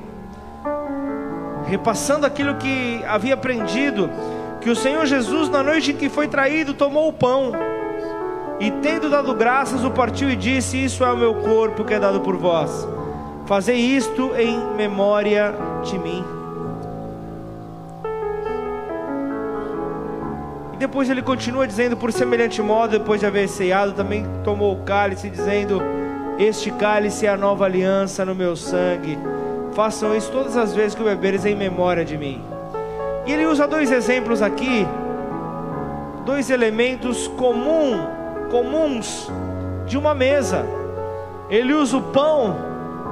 [1.66, 4.10] repassando aquilo que havia aprendido,
[4.60, 7.52] que o Senhor Jesus, na noite em que foi traído, tomou o pão
[8.60, 11.98] e, tendo dado graças, o partiu e disse: Isso é o meu corpo que é
[11.98, 12.86] dado por vós,
[13.46, 16.24] fazei isto em memória de mim.
[20.72, 24.82] E depois ele continua dizendo: Por semelhante modo, depois de haver ceado, também tomou o
[24.84, 25.82] cálice, dizendo:
[26.38, 29.18] Este cálice é a nova aliança no meu sangue.
[29.74, 32.40] Façam isso todas as vezes que o beberes em memória de mim.
[33.26, 34.86] E ele usa dois exemplos aqui,
[36.24, 38.06] dois elementos comum,
[38.50, 39.28] comuns
[39.84, 40.64] de uma mesa.
[41.50, 42.56] Ele usa o pão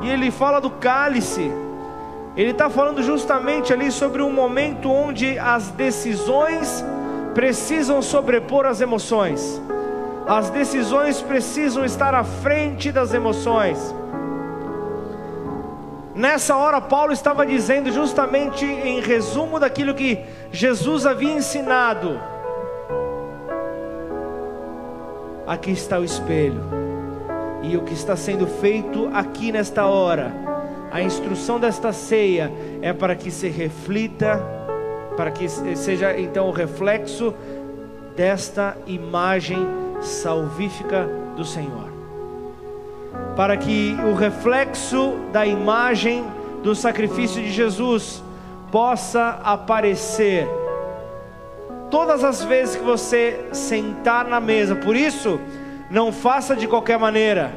[0.02, 1.50] e ele fala do cálice.
[2.36, 6.84] Ele está falando justamente ali sobre um momento onde as decisões
[7.34, 9.60] precisam sobrepor as emoções.
[10.28, 14.01] As decisões precisam estar à frente das emoções.
[16.14, 20.18] Nessa hora, Paulo estava dizendo justamente em resumo daquilo que
[20.50, 22.20] Jesus havia ensinado.
[25.46, 26.62] Aqui está o espelho,
[27.62, 30.32] e o que está sendo feito aqui nesta hora,
[30.90, 32.52] a instrução desta ceia
[32.82, 34.40] é para que se reflita,
[35.16, 37.34] para que seja então o reflexo
[38.14, 39.66] desta imagem
[40.00, 41.91] salvífica do Senhor
[43.36, 46.24] para que o reflexo da imagem
[46.62, 48.22] do sacrifício de Jesus
[48.70, 50.48] possa aparecer
[51.90, 54.74] todas as vezes que você sentar na mesa.
[54.74, 55.38] Por isso,
[55.90, 57.52] não faça de qualquer maneira.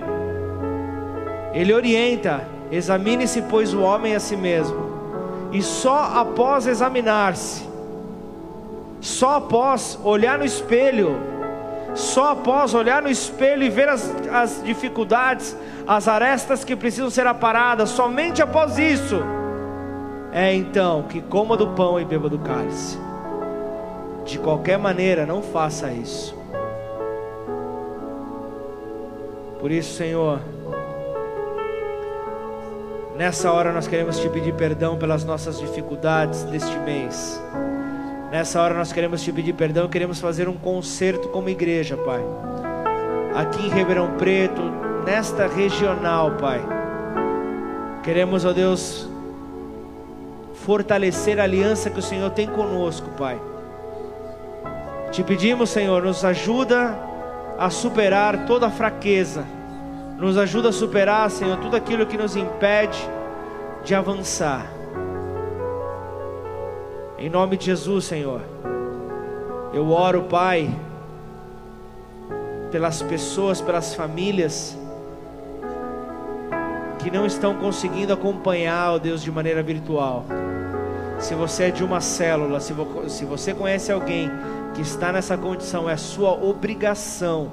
[1.54, 4.78] Ele orienta: examine-se, pois, o homem a si mesmo,
[5.54, 7.64] e só após examinar-se,
[9.00, 11.18] só após olhar no espelho,
[11.96, 15.56] só após olhar no espelho e ver as, as dificuldades,
[15.88, 19.22] as arestas que precisam ser aparadas, somente após isso,
[20.32, 23.00] é então que coma do pão e beba do cálice.
[24.26, 26.38] De qualquer maneira, não faça isso.
[29.60, 30.42] Por isso, Senhor,
[33.16, 37.42] nessa hora nós queremos te pedir perdão pelas nossas dificuldades deste mês.
[38.32, 42.22] Nessa hora nós queremos te pedir perdão, queremos fazer um concerto como igreja, Pai.
[43.36, 44.62] Aqui em Ribeirão Preto,
[45.06, 46.62] nesta regional, Pai.
[48.04, 49.08] Queremos, ó Deus,
[50.66, 53.40] fortalecer a aliança que o Senhor tem conosco, Pai.
[55.12, 56.98] Te pedimos, Senhor, nos ajuda
[57.58, 59.46] a superar toda a fraqueza,
[60.18, 63.00] nos ajuda a superar, Senhor, tudo aquilo que nos impede
[63.84, 64.75] de avançar.
[67.18, 68.42] Em nome de Jesus, Senhor,
[69.74, 70.70] eu oro, Pai,
[72.72, 74.78] pelas pessoas, pelas famílias
[77.00, 80.26] que não estão conseguindo acompanhar, ó Deus, de maneira virtual.
[81.18, 84.30] Se você é de uma célula, se, vo se você conhece alguém
[84.74, 87.50] que está nessa condição, é sua obrigação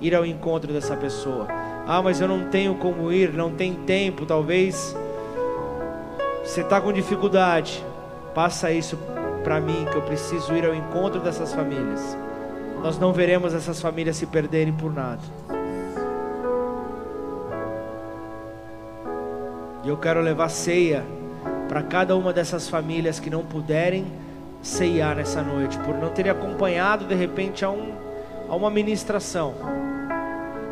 [0.00, 1.46] ir ao encontro dessa pessoa.
[1.86, 4.96] Ah, mas eu não tenho como ir, não tem tempo, talvez
[6.42, 7.84] você está com dificuldade.
[8.34, 8.98] Passa isso
[9.44, 12.16] para mim, que eu preciso ir ao encontro dessas famílias.
[12.82, 15.22] Nós não veremos essas famílias se perderem por nada.
[19.84, 21.04] E eu quero levar ceia
[21.68, 24.06] para cada uma dessas famílias que não puderem
[24.62, 27.92] ceiar nessa noite, por não terem acompanhado de repente a, um,
[28.48, 29.54] a uma ministração.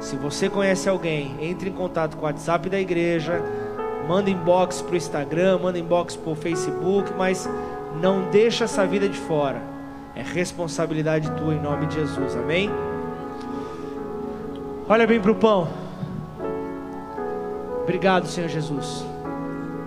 [0.01, 3.41] Se você conhece alguém, entre em contato com o WhatsApp da igreja,
[4.07, 7.49] manda inbox para o Instagram, manda inbox para o Facebook, mas
[8.01, 9.63] não deixa essa vida de fora.
[10.15, 12.71] É responsabilidade tua em nome de Jesus, amém?
[14.89, 15.69] Olha bem para o pão.
[17.83, 19.05] Obrigado, Senhor Jesus.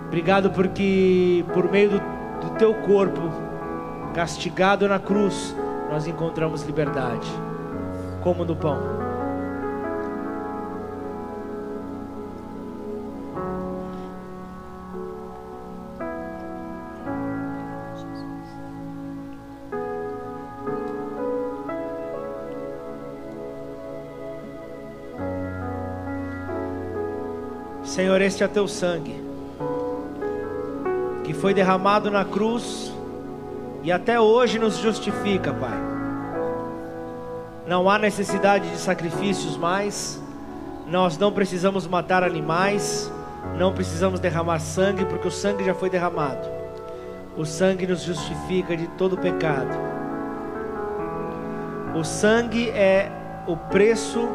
[0.06, 1.98] Obrigado porque por meio do,
[2.40, 3.20] do teu corpo
[4.14, 5.54] castigado na cruz,
[5.90, 7.28] nós encontramos liberdade.
[8.22, 9.05] Como no pão.
[27.96, 29.24] Senhor, este é teu sangue
[31.24, 32.92] que foi derramado na cruz
[33.82, 35.78] e até hoje nos justifica, Pai.
[37.66, 40.22] Não há necessidade de sacrifícios mais,
[40.86, 43.10] nós não precisamos matar animais,
[43.56, 46.46] não precisamos derramar sangue, porque o sangue já foi derramado.
[47.34, 49.74] O sangue nos justifica de todo pecado.
[51.98, 53.10] O sangue é
[53.46, 54.28] o preço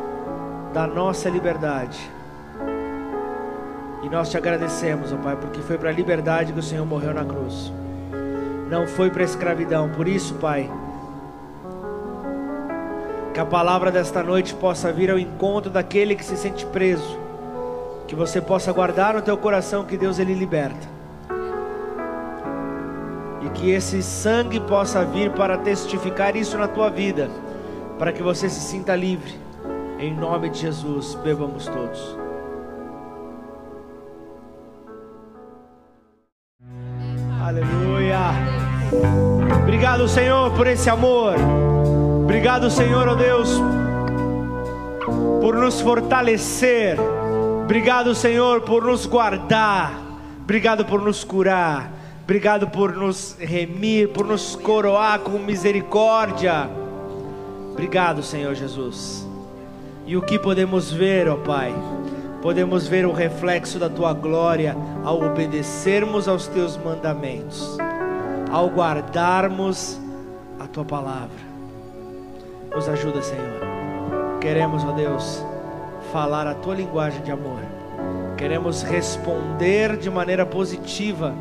[0.73, 2.20] da nossa liberdade.
[4.03, 7.13] E nós te agradecemos, ó Pai, porque foi para a liberdade que o Senhor morreu
[7.13, 7.71] na cruz.
[8.69, 9.89] Não foi para a escravidão.
[9.89, 10.71] Por isso, Pai,
[13.33, 17.19] que a palavra desta noite possa vir ao encontro daquele que se sente preso.
[18.07, 20.87] Que você possa guardar no teu coração que Deus ele liberta.
[23.41, 27.29] E que esse sangue possa vir para testificar isso na tua vida,
[27.99, 29.39] para que você se sinta livre.
[29.99, 32.17] Em nome de Jesus, bebamos todos.
[40.51, 41.35] Por esse amor.
[42.23, 43.61] Obrigado, Senhor, ó oh Deus,
[45.41, 46.97] por nos fortalecer.
[47.63, 49.93] Obrigado, Senhor, por nos guardar.
[50.43, 51.91] Obrigado por nos curar.
[52.23, 56.69] Obrigado por nos remir, por nos coroar com misericórdia.
[57.71, 59.27] Obrigado, Senhor Jesus.
[60.05, 61.73] E o que podemos ver, ó Pai?
[62.41, 67.77] podemos ver o reflexo da tua glória ao obedecermos aos teus mandamentos,
[68.51, 70.00] ao guardarmos
[70.71, 71.51] tua palavra.
[72.73, 73.59] Nos ajuda, Senhor.
[74.39, 75.45] Queremos, ó Deus,
[76.11, 77.61] falar a tua linguagem de amor.
[78.37, 81.33] Queremos responder de maneira positiva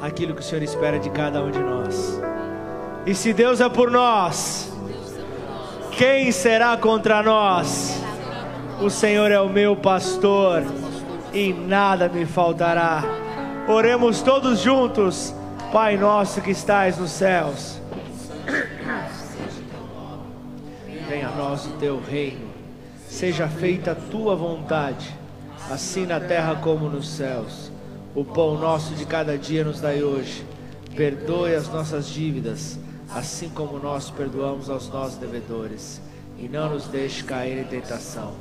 [0.00, 2.20] aquilo que o Senhor espera de cada um de nós.
[3.04, 4.72] E se Deus é por nós,
[5.92, 8.00] quem será contra nós?
[8.80, 10.62] O Senhor é o meu pastor
[11.34, 13.02] e nada me faltará.
[13.68, 15.34] Oremos todos juntos,
[15.72, 17.80] Pai nosso que estais nos céus
[21.08, 22.48] Venha a nós o teu reino.
[23.08, 25.12] Seja feita a tua vontade,
[25.68, 27.70] assim na terra como nos céus.
[28.14, 30.44] O pão nosso de cada dia nos dai hoje.
[30.94, 32.78] Perdoe as nossas dívidas,
[33.12, 36.00] assim como nós perdoamos aos nossos devedores.
[36.38, 38.32] E não nos deixe cair em tentação,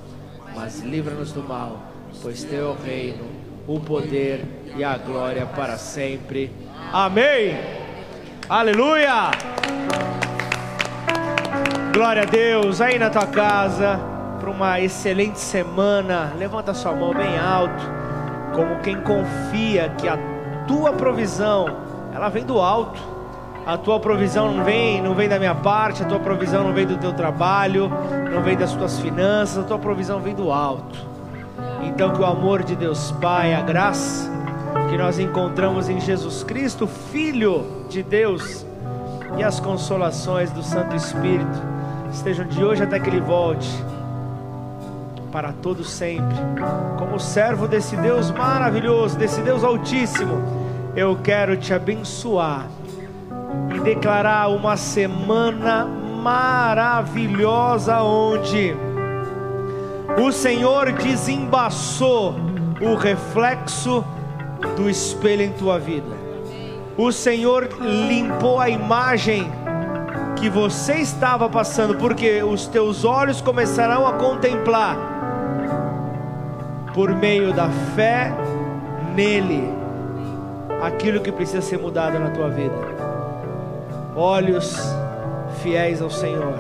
[0.56, 1.82] mas livra-nos do mal,
[2.22, 3.26] pois teu é o reino,
[3.68, 4.46] o poder
[4.76, 6.52] e a glória para sempre.
[6.92, 7.58] Amém.
[8.50, 9.32] Aleluia.
[11.94, 12.82] Glória a Deus.
[12.82, 14.00] Aí na tua casa,
[14.40, 16.34] para uma excelente semana.
[16.38, 17.86] Levanta sua mão bem alto,
[18.56, 20.18] como quem confia que a
[20.68, 21.68] tua provisão,
[22.14, 23.00] ela vem do alto.
[23.66, 26.88] A tua provisão não vem, não vem da minha parte, a tua provisão não vem
[26.88, 27.92] do teu trabalho,
[28.34, 30.98] não vem das tuas finanças, a tua provisão vem do alto.
[31.84, 34.39] Então que o amor de Deus Pai, a graça
[34.90, 38.66] que nós encontramos em Jesus Cristo, Filho de Deus,
[39.38, 41.62] e as consolações do Santo Espírito
[42.12, 43.70] estejam de hoje até que ele volte
[45.32, 46.36] para todo sempre.
[46.98, 50.42] Como servo desse Deus maravilhoso, desse Deus altíssimo,
[50.96, 52.68] eu quero te abençoar
[53.76, 58.76] e declarar uma semana maravilhosa onde
[60.18, 62.36] o Senhor desembaçou
[62.82, 64.04] o reflexo
[64.76, 66.18] do espelho em tua vida.
[66.98, 69.50] O Senhor limpou a imagem
[70.36, 74.98] que você estava passando, porque os teus olhos começarão a contemplar
[76.94, 78.34] por meio da fé
[79.16, 79.74] nele
[80.82, 82.76] aquilo que precisa ser mudado na tua vida.
[84.16, 84.78] Olhos
[85.62, 86.58] fiéis ao Senhor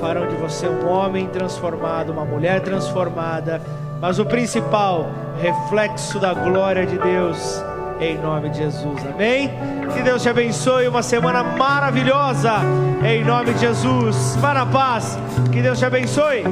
[0.00, 3.60] farão de você um homem transformado, uma mulher transformada,
[4.00, 5.06] mas o principal,
[5.40, 7.62] reflexo da glória de Deus,
[8.00, 9.50] em nome de Jesus, amém?
[9.94, 12.54] Que Deus te abençoe, uma semana maravilhosa,
[13.04, 15.18] em nome de Jesus, vá na paz,
[15.52, 16.44] que Deus te abençoe.